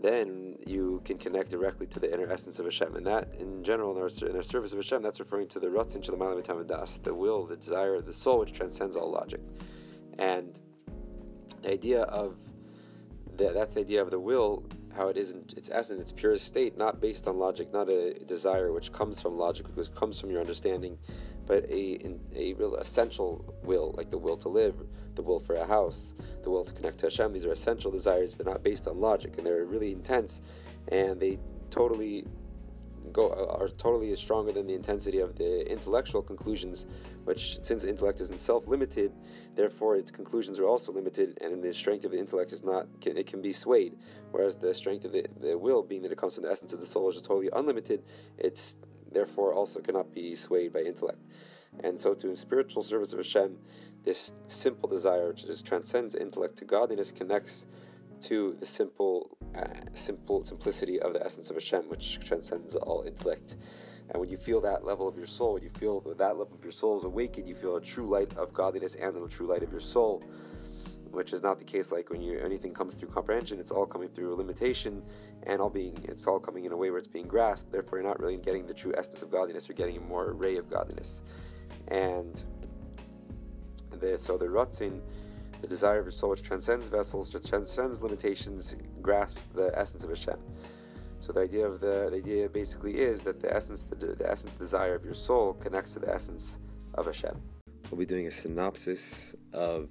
then 0.00 0.56
you 0.66 1.00
can 1.06 1.16
connect 1.16 1.50
directly 1.50 1.86
to 1.86 1.98
the 1.98 2.12
inner 2.12 2.30
essence 2.30 2.58
of 2.58 2.66
Hashem. 2.66 2.94
And 2.94 3.06
that, 3.06 3.32
in 3.40 3.64
general, 3.64 3.96
in 3.96 4.02
our, 4.02 4.28
in 4.28 4.36
our 4.36 4.42
service 4.42 4.72
of 4.72 4.78
Hashem, 4.78 5.02
that's 5.02 5.18
referring 5.18 5.48
to 5.48 5.58
the 5.58 5.68
Ratzin 5.68 6.04
Shalom 6.04 6.66
Das, 6.66 6.98
the 6.98 7.14
will, 7.14 7.46
the 7.46 7.56
desire, 7.56 8.02
the 8.02 8.12
soul, 8.12 8.40
which 8.40 8.52
transcends 8.52 8.96
all 8.96 9.10
logic. 9.10 9.40
And 10.18 10.60
the 11.64 11.72
idea 11.72 12.02
of 12.02 12.36
that's 13.36 13.74
the 13.74 13.80
idea 13.80 14.00
of 14.00 14.10
the 14.10 14.20
will, 14.20 14.62
how 14.94 15.08
it 15.08 15.16
isn't 15.16 15.54
its 15.56 15.68
essence, 15.72 16.00
its 16.00 16.12
purest 16.12 16.46
state, 16.46 16.78
not 16.78 17.00
based 17.00 17.26
on 17.26 17.36
logic, 17.36 17.72
not 17.72 17.88
a 17.88 18.14
desire 18.26 18.72
which 18.72 18.92
comes 18.92 19.20
from 19.20 19.36
logic, 19.36 19.66
which 19.74 19.92
comes 19.96 20.20
from 20.20 20.30
your 20.30 20.40
understanding, 20.40 20.96
but 21.46 21.64
a, 21.68 22.14
a 22.36 22.52
real 22.52 22.76
essential 22.76 23.44
will, 23.64 23.92
like 23.96 24.08
the 24.10 24.18
will 24.18 24.36
to 24.36 24.48
live, 24.48 24.76
the 25.16 25.22
will 25.22 25.40
for 25.40 25.56
a 25.56 25.66
house, 25.66 26.14
the 26.44 26.50
will 26.50 26.64
to 26.64 26.72
connect 26.72 26.98
to 26.98 27.06
Hashem. 27.06 27.32
These 27.32 27.44
are 27.44 27.50
essential 27.52 27.90
desires. 27.90 28.36
They're 28.36 28.46
not 28.46 28.62
based 28.62 28.86
on 28.86 29.00
logic, 29.00 29.36
and 29.36 29.44
they're 29.44 29.64
really 29.64 29.90
intense, 29.90 30.42
and 30.88 31.18
they 31.18 31.40
totally 31.70 32.24
go 33.12 33.32
are 33.60 33.68
totally 33.68 34.14
stronger 34.16 34.52
than 34.52 34.66
the 34.66 34.74
intensity 34.74 35.18
of 35.18 35.36
the 35.36 35.70
intellectual 35.70 36.22
conclusions, 36.22 36.86
which 37.24 37.58
since 37.62 37.84
intellect 37.84 38.20
isn't 38.20 38.40
self-limited, 38.40 39.12
therefore 39.54 39.96
its 39.96 40.10
conclusions 40.10 40.58
are 40.58 40.66
also 40.66 40.92
limited, 40.92 41.38
and 41.40 41.62
the 41.62 41.72
strength 41.72 42.04
of 42.04 42.10
the 42.10 42.18
intellect 42.18 42.52
is 42.52 42.64
not 42.64 42.86
can, 43.00 43.16
it 43.16 43.26
can 43.26 43.42
be 43.42 43.52
swayed, 43.52 43.96
whereas 44.30 44.56
the 44.56 44.74
strength 44.74 45.04
of 45.04 45.12
the, 45.12 45.26
the 45.40 45.56
will, 45.56 45.82
being 45.82 46.02
that 46.02 46.12
it 46.12 46.18
comes 46.18 46.34
from 46.34 46.44
the 46.44 46.50
essence 46.50 46.72
of 46.72 46.80
the 46.80 46.86
soul, 46.86 47.10
is 47.10 47.20
totally 47.22 47.50
unlimited. 47.52 48.02
It's 48.38 48.76
therefore 49.12 49.54
also 49.54 49.80
cannot 49.80 50.12
be 50.12 50.34
swayed 50.34 50.72
by 50.72 50.80
intellect. 50.80 51.20
And 51.80 52.00
so, 52.00 52.14
to 52.14 52.36
spiritual 52.36 52.82
service 52.82 53.12
of 53.12 53.18
Hashem, 53.18 53.58
this 54.04 54.32
simple 54.48 54.88
desire 54.88 55.32
to 55.32 55.46
just 55.46 55.66
transcends 55.66 56.14
intellect 56.14 56.58
to 56.58 56.64
godliness 56.64 57.10
connects 57.10 57.66
to 58.22 58.56
the 58.60 58.66
simple, 58.66 59.36
uh, 59.56 59.64
simple 59.94 60.44
simplicity 60.44 61.00
of 61.00 61.12
the 61.12 61.24
essence 61.24 61.50
of 61.50 61.56
Hashem, 61.56 61.88
which 61.88 62.20
transcends 62.20 62.74
all 62.74 63.04
intellect. 63.06 63.56
And 64.10 64.20
when 64.20 64.28
you 64.28 64.36
feel 64.36 64.60
that 64.60 64.84
level 64.84 65.08
of 65.08 65.16
your 65.16 65.26
soul, 65.26 65.54
when 65.54 65.62
you 65.62 65.70
feel 65.70 66.00
that 66.00 66.36
level 66.36 66.54
of 66.54 66.62
your 66.62 66.72
soul 66.72 66.96
is 66.96 67.04
awakened, 67.04 67.48
you 67.48 67.54
feel 67.54 67.76
a 67.76 67.80
true 67.80 68.08
light 68.08 68.36
of 68.36 68.52
godliness 68.52 68.96
and 68.96 69.14
the 69.14 69.28
true 69.28 69.46
light 69.46 69.62
of 69.62 69.70
your 69.70 69.80
soul, 69.80 70.22
which 71.10 71.32
is 71.32 71.42
not 71.42 71.58
the 71.58 71.64
case 71.64 71.90
like 71.90 72.10
when 72.10 72.20
you 72.20 72.38
anything 72.38 72.74
comes 72.74 72.94
through 72.94 73.08
comprehension, 73.08 73.58
it's 73.58 73.70
all 73.70 73.86
coming 73.86 74.08
through 74.08 74.34
limitation 74.34 75.02
and 75.44 75.60
all 75.60 75.70
being 75.70 75.96
it's 76.04 76.26
all 76.26 76.38
coming 76.38 76.64
in 76.64 76.72
a 76.72 76.76
way 76.76 76.90
where 76.90 76.98
it's 76.98 77.08
being 77.08 77.28
grasped. 77.28 77.72
Therefore 77.72 77.98
you're 77.98 78.08
not 78.08 78.20
really 78.20 78.36
getting 78.36 78.66
the 78.66 78.74
true 78.74 78.92
essence 78.96 79.22
of 79.22 79.30
godliness, 79.30 79.68
you're 79.68 79.76
getting 79.76 79.96
a 79.96 80.00
more 80.00 80.30
array 80.30 80.56
of 80.56 80.68
godliness. 80.68 81.22
And 81.88 82.42
the, 83.90 84.18
so 84.18 84.36
the 84.36 84.46
Ratzin 84.46 85.00
the 85.64 85.70
desire 85.70 85.98
of 85.98 86.04
your 86.04 86.12
soul, 86.12 86.30
which 86.30 86.42
transcends 86.42 86.88
vessels, 86.88 87.30
transcends 87.48 88.02
limitations, 88.02 88.76
grasps 89.00 89.44
the 89.44 89.72
essence 89.74 90.04
of 90.04 90.10
Hashem. 90.10 90.38
So 91.20 91.32
the 91.32 91.40
idea 91.40 91.64
of 91.64 91.80
the, 91.80 92.08
the 92.10 92.16
idea 92.16 92.48
basically 92.50 92.96
is 92.96 93.22
that 93.22 93.40
the 93.40 93.50
essence, 93.54 93.84
the, 93.84 93.96
the 93.96 94.30
essence, 94.30 94.56
desire 94.56 94.94
of 94.94 95.04
your 95.06 95.14
soul 95.14 95.54
connects 95.54 95.94
to 95.94 96.00
the 96.00 96.12
essence 96.12 96.58
of 96.94 97.06
Hashem. 97.06 97.40
We'll 97.90 97.98
be 97.98 98.04
doing 98.04 98.26
a 98.26 98.30
synopsis 98.30 99.34
of 99.54 99.88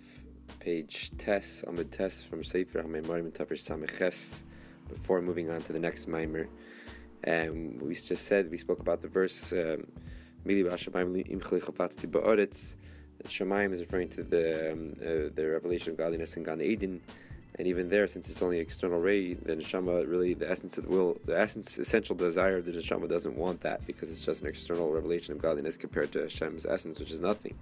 page 0.59 1.09
Tes, 1.17 1.63
Amid 1.67 1.91
Tes 1.91 2.23
from 2.23 2.43
Sefer 2.43 2.83
HaMeimarim 2.83 3.31
Tafresh 3.31 3.63
Sameches 3.67 4.43
before 4.89 5.23
moving 5.23 5.49
on 5.49 5.63
to 5.63 5.73
the 5.73 5.79
next 5.79 6.07
mimer. 6.07 6.47
And 7.23 7.81
we 7.81 7.95
just 7.95 8.27
said, 8.27 8.51
we 8.51 8.59
spoke 8.59 8.79
about 8.79 9.01
the 9.01 9.07
verse, 9.07 9.51
um, 9.53 9.87
Shemaim 13.27 13.71
is 13.73 13.81
referring 13.81 14.09
to 14.09 14.23
the 14.23 14.71
um, 14.71 14.95
uh, 15.01 15.29
the 15.35 15.49
revelation 15.49 15.91
of 15.91 15.97
godliness 15.97 16.37
in 16.37 16.43
Gan 16.43 16.61
Eden, 16.61 17.01
and 17.55 17.67
even 17.67 17.89
there, 17.89 18.07
since 18.07 18.29
it's 18.29 18.41
only 18.41 18.59
external 18.59 18.99
ray, 18.99 19.35
the 19.35 19.55
neshama 19.55 20.09
really 20.09 20.33
the 20.33 20.49
essence 20.49 20.77
of 20.77 20.85
the 20.85 20.89
will, 20.89 21.17
the 21.25 21.37
essence, 21.37 21.77
essential 21.77 22.15
desire 22.15 22.57
of 22.57 22.65
the 22.65 22.71
neshama 22.71 23.07
doesn't 23.07 23.35
want 23.37 23.61
that 23.61 23.85
because 23.85 24.09
it's 24.09 24.25
just 24.25 24.41
an 24.41 24.47
external 24.47 24.91
revelation 24.91 25.33
of 25.33 25.41
godliness 25.41 25.77
compared 25.77 26.11
to 26.13 26.23
Hashem's 26.23 26.65
essence, 26.65 26.99
which 26.99 27.11
is 27.11 27.21
nothing, 27.21 27.55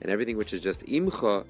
and 0.00 0.10
everything 0.10 0.38
which 0.38 0.54
is 0.54 0.60
just 0.60 0.86
imcha, 0.86 1.44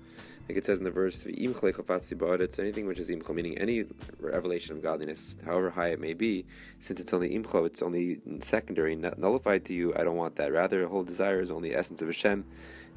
like 0.49 0.59
it 0.59 0.65
says 0.65 0.79
in 0.79 0.85
the 0.85 0.91
verse, 0.91 1.23
imcha 1.25 2.41
it's 2.41 2.59
anything 2.59 2.87
which 2.87 2.99
is 2.99 3.09
imcha, 3.09 3.33
meaning 3.33 3.57
any 3.57 3.85
revelation 4.19 4.77
of 4.77 4.83
godliness, 4.83 5.37
however 5.45 5.71
high 5.71 5.89
it 5.89 6.01
may 6.01 6.13
be, 6.13 6.45
since 6.81 6.99
it's 6.99 7.13
only 7.15 7.31
imcha, 7.31 7.67
it's 7.67 7.83
only 7.83 8.21
secondary, 8.41 8.97
nullified 8.97 9.65
to 9.65 9.75
you. 9.75 9.95
I 9.95 10.03
don't 10.03 10.17
want 10.17 10.37
that. 10.37 10.53
Rather, 10.53 10.83
the 10.83 10.89
whole 10.89 11.05
desire 11.05 11.41
is 11.41 11.53
only 11.53 11.75
essence 11.75 12.03
of 12.03 12.09
Hashem 12.09 12.45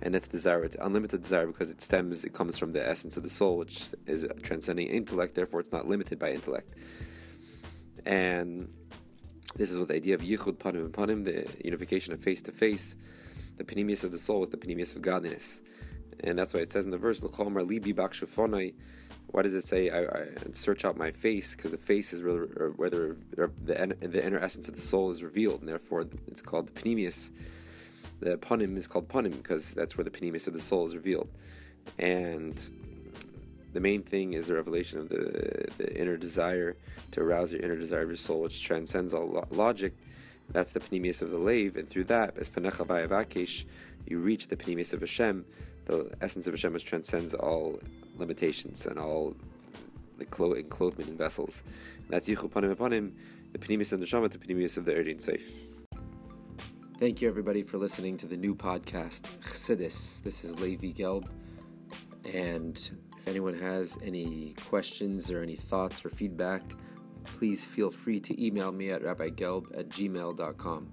and 0.02 0.14
that's 0.14 0.28
desire, 0.28 0.70
unlimited 0.80 1.22
desire 1.22 1.48
because 1.48 1.70
it 1.70 1.82
stems, 1.82 2.24
it 2.24 2.34
comes 2.34 2.58
from 2.58 2.72
the 2.74 2.88
essence 2.88 3.18
of 3.18 3.24
the 3.24 3.30
soul, 3.30 3.58
which 3.58 3.90
is 4.08 4.26
transcending 4.42 4.88
intellect. 4.88 5.36
Therefore, 5.36 5.60
it's 5.60 5.72
not 5.72 5.88
limited 5.88 6.20
by 6.20 6.32
intellect. 6.32 6.74
And 8.06 8.70
this 9.56 9.72
is 9.72 9.78
what 9.78 9.90
the 9.90 9.96
idea 9.96 10.16
of 10.16 10.22
yichud 10.22 10.58
panim 10.58 10.86
and 10.86 10.94
panim, 10.94 11.26
the 11.26 11.46
unification 11.66 12.14
of 12.14 12.20
face 12.20 12.42
to 12.44 12.52
face, 12.52 12.96
the 13.58 13.64
panemius 13.64 14.04
of 14.04 14.12
the 14.12 14.20
soul 14.20 14.40
with 14.40 14.52
the 14.52 14.58
panemius 14.58 14.96
of 14.96 15.02
godliness. 15.02 15.62
And 16.22 16.38
that's 16.38 16.54
why 16.54 16.62
it 16.62 16.72
says 16.72 16.86
in 16.86 16.92
the 16.92 16.98
verse, 16.98 17.20
"Lecha 17.22 17.46
amar 17.46 17.64
libi 17.64 17.94
bakshu 17.94 18.28
fanai." 18.28 18.74
Why 19.32 19.44
does 19.44 19.54
it 19.54 19.64
say, 19.64 19.92
I, 19.92 20.06
I 20.06 20.26
search 20.54 20.86
out 20.86 20.98
my 20.98 21.12
face? 21.12 21.56
Because 21.56 21.70
the 21.70 21.78
face 21.78 22.14
is 22.14 22.24
where, 22.24 22.46
uh, 22.46 22.72
where 22.78 22.90
the, 22.90 23.16
the, 23.64 24.26
inner 24.26 24.40
essence 24.40 24.68
of 24.68 24.74
the 24.74 24.82
soul 24.82 25.12
is 25.12 25.22
revealed, 25.22 25.60
and 25.60 25.70
therefore 25.70 26.08
it's 26.26 26.42
called 26.42 26.66
the 26.66 26.72
panemius 26.72 27.32
the 28.20 28.38
panim 28.38 28.78
is 28.78 28.88
called 28.88 29.08
panim 29.08 29.32
because 29.32 29.74
that's 29.74 29.98
where 29.98 30.04
the 30.04 30.10
panimis 30.10 30.48
of 30.48 30.54
the 30.54 30.60
soul 30.60 30.86
is 30.86 30.96
revealed. 30.96 31.30
And 31.98 32.60
the 33.74 33.80
main 33.80 34.02
thing 34.02 34.34
is 34.34 34.48
the 34.48 34.56
revelation 34.56 35.00
of 35.00 35.10
the, 35.10 35.68
the 35.78 35.96
inner 36.00 36.18
desire 36.18 36.76
to 37.12 37.22
arouse 37.22 37.52
your 37.52 37.62
inner 37.62 37.76
desire 37.76 38.02
of 38.02 38.10
your 38.10 38.18
soul, 38.18 38.42
which 38.42 38.64
transcends 38.64 39.14
all 39.14 39.28
lo- 39.28 39.48
logic. 39.52 39.94
That's 40.52 40.72
the 40.72 40.80
panemius 40.80 41.22
of 41.22 41.30
the 41.30 41.38
lave, 41.38 41.78
and 41.78 41.88
through 41.88 42.06
that, 42.06 42.36
as 42.38 42.50
panecha 42.50 42.86
vayavakesh, 42.86 43.66
you 44.08 44.18
reach 44.18 44.48
the 44.48 44.56
panemius 44.56 44.94
of 44.94 45.02
Hashem, 45.02 45.46
the 45.86 46.12
essence 46.22 46.48
of 46.48 46.54
Hashem, 46.54 46.74
which 46.74 46.86
transcends 46.86 47.36
all 47.36 47.80
limitations 48.18 48.88
and 48.88 48.98
all 48.98 49.36
the 50.18 50.26
clo- 50.26 50.56
enclothement 50.56 51.10
in 51.10 51.18
vessels. 51.18 51.64
And 51.98 52.10
that's 52.10 52.28
yichu 52.28 52.50
panim 52.50 52.76
panim, 52.76 53.12
the 53.52 53.60
panemius 53.60 53.94
of 53.94 54.00
the 54.00 54.08
neshama, 54.08 54.32
the 54.32 54.40
panemius 54.40 54.78
of 54.78 54.86
the 54.86 54.96
Ohr 54.96 55.02
Ein 55.02 55.20
Sof. 55.20 55.42
Thank 57.00 57.22
you, 57.22 57.30
everybody, 57.30 57.64
for 57.64 57.78
listening 57.78 58.18
to 58.18 58.26
the 58.26 58.36
new 58.36 58.54
podcast, 58.54 59.22
Chassidus. 59.40 60.22
This 60.22 60.44
is 60.44 60.60
Levi 60.60 60.88
Gelb. 60.88 61.30
And 62.26 62.76
if 63.18 63.26
anyone 63.26 63.58
has 63.58 63.98
any 64.04 64.54
questions 64.68 65.32
or 65.32 65.42
any 65.42 65.56
thoughts 65.56 66.04
or 66.04 66.10
feedback, 66.10 66.62
please 67.24 67.64
feel 67.64 67.90
free 67.90 68.20
to 68.20 68.46
email 68.46 68.74
me 68.74 68.92
at 68.92 69.02
rabbigelb 69.02 69.80
at 69.80 69.88
gmail.com. 69.88 70.90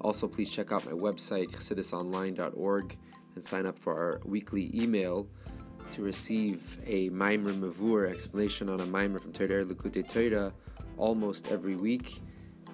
Also, 0.00 0.26
please 0.26 0.50
check 0.50 0.72
out 0.72 0.86
my 0.86 0.92
website, 0.92 1.50
chassidusonline.org, 1.50 2.96
and 3.34 3.44
sign 3.44 3.66
up 3.66 3.78
for 3.78 3.92
our 3.92 4.22
weekly 4.24 4.70
email 4.74 5.28
to 5.92 6.00
receive 6.00 6.78
a 6.86 7.10
Maimer 7.10 7.52
Mavur 7.52 8.10
explanation 8.10 8.70
on 8.70 8.80
a 8.80 8.86
Maimer 8.86 9.20
from 9.20 9.32
Torah 9.32 9.66
Likutei 9.66 10.08
Torah 10.08 10.54
almost 10.96 11.52
every 11.52 11.76
week 11.76 12.22